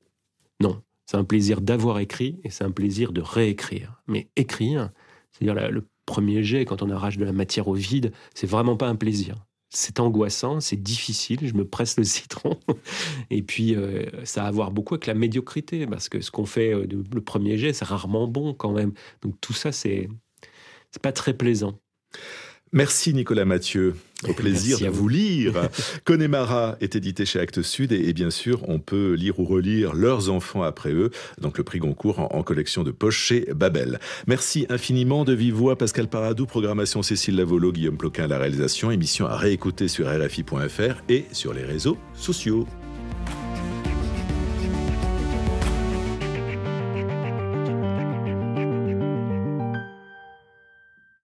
Non, 0.61 0.81
c'est 1.07 1.17
un 1.17 1.25
plaisir 1.25 1.63
d'avoir 1.63 1.99
écrit 1.99 2.39
et 2.45 2.51
c'est 2.51 2.63
un 2.63 2.71
plaisir 2.71 3.13
de 3.13 3.23
réécrire. 3.23 4.01
Mais 4.07 4.31
écrire, 4.37 4.91
c'est-à-dire 5.33 5.69
le 5.69 5.85
premier 6.11 6.43
jet, 6.43 6.65
quand 6.65 6.83
on 6.83 6.91
arrache 6.91 7.19
de 7.19 7.25
la 7.25 7.33
matière 7.33 7.69
au 7.69 7.75
vide, 7.75 8.13
c'est 8.35 8.49
vraiment 8.49 8.77
pas 8.77 8.89
un 8.89 8.97
plaisir. 8.97 9.37
C'est 9.73 10.01
angoissant, 10.01 10.59
c'est 10.59 10.83
difficile, 10.83 11.47
je 11.47 11.55
me 11.55 11.65
presse 11.65 11.97
le 11.97 12.03
citron. 12.17 12.59
Et 13.31 13.43
puis, 13.43 13.77
euh, 13.77 14.07
ça 14.25 14.45
a 14.45 14.49
à 14.49 14.51
voir 14.51 14.73
beaucoup 14.73 14.95
avec 14.95 15.07
la 15.07 15.15
médiocrité, 15.15 15.87
parce 15.87 16.09
que 16.09 16.21
ce 16.21 16.33
qu'on 16.33 16.47
fait 16.47 16.75
euh, 16.75 16.89
le 17.15 17.21
premier 17.21 17.57
jet, 17.57 17.73
c'est 17.73 17.85
rarement 17.85 18.27
bon 18.27 18.55
quand 18.55 18.73
même. 18.73 18.93
Donc 19.23 19.41
tout 19.41 19.53
ça, 19.53 19.71
c'est 19.71 20.09
c'est 20.91 21.03
pas 21.03 21.13
très 21.13 21.35
plaisant. 21.35 21.79
Merci 22.73 23.13
Nicolas 23.15 23.45
Mathieu. 23.45 23.97
Au 24.29 24.33
plaisir 24.33 24.79
de 24.79 24.89
vous 24.89 25.09
lire. 25.09 25.69
Connemara 26.05 26.77
est 26.81 26.95
édité 26.95 27.25
chez 27.25 27.41
Actes 27.41 27.63
Sud 27.63 27.91
et, 27.91 28.13
bien 28.13 28.31
sûr, 28.31 28.69
on 28.69 28.79
peut 28.79 29.15
lire 29.15 29.41
ou 29.41 29.45
relire 29.45 29.95
leurs 29.95 30.31
enfants 30.31 30.63
après 30.63 30.93
eux. 30.93 31.11
Donc 31.41 31.59
le 31.59 31.65
prix 31.65 31.79
Goncourt 31.79 32.21
en, 32.33 32.43
collection 32.43 32.85
de 32.85 32.91
poche 32.91 33.19
chez 33.19 33.49
Babel. 33.55 33.99
Merci 34.27 34.67
infiniment 34.69 35.25
de 35.25 35.33
vive 35.33 35.55
voix 35.55 35.77
Pascal 35.77 36.07
Paradou, 36.07 36.47
programmation 36.47 37.03
Cécile 37.03 37.37
Lavolo, 37.37 37.73
Guillaume 37.73 37.97
Ploquin 37.97 38.25
à 38.25 38.29
la 38.29 38.39
réalisation, 38.39 38.91
émission 38.91 39.27
à 39.27 39.37
réécouter 39.37 39.89
sur 39.89 40.07
RFI.fr 40.07 41.03
et 41.09 41.25
sur 41.33 41.55
les 41.55 41.65
réseaux 41.65 41.97
sociaux. 42.15 42.69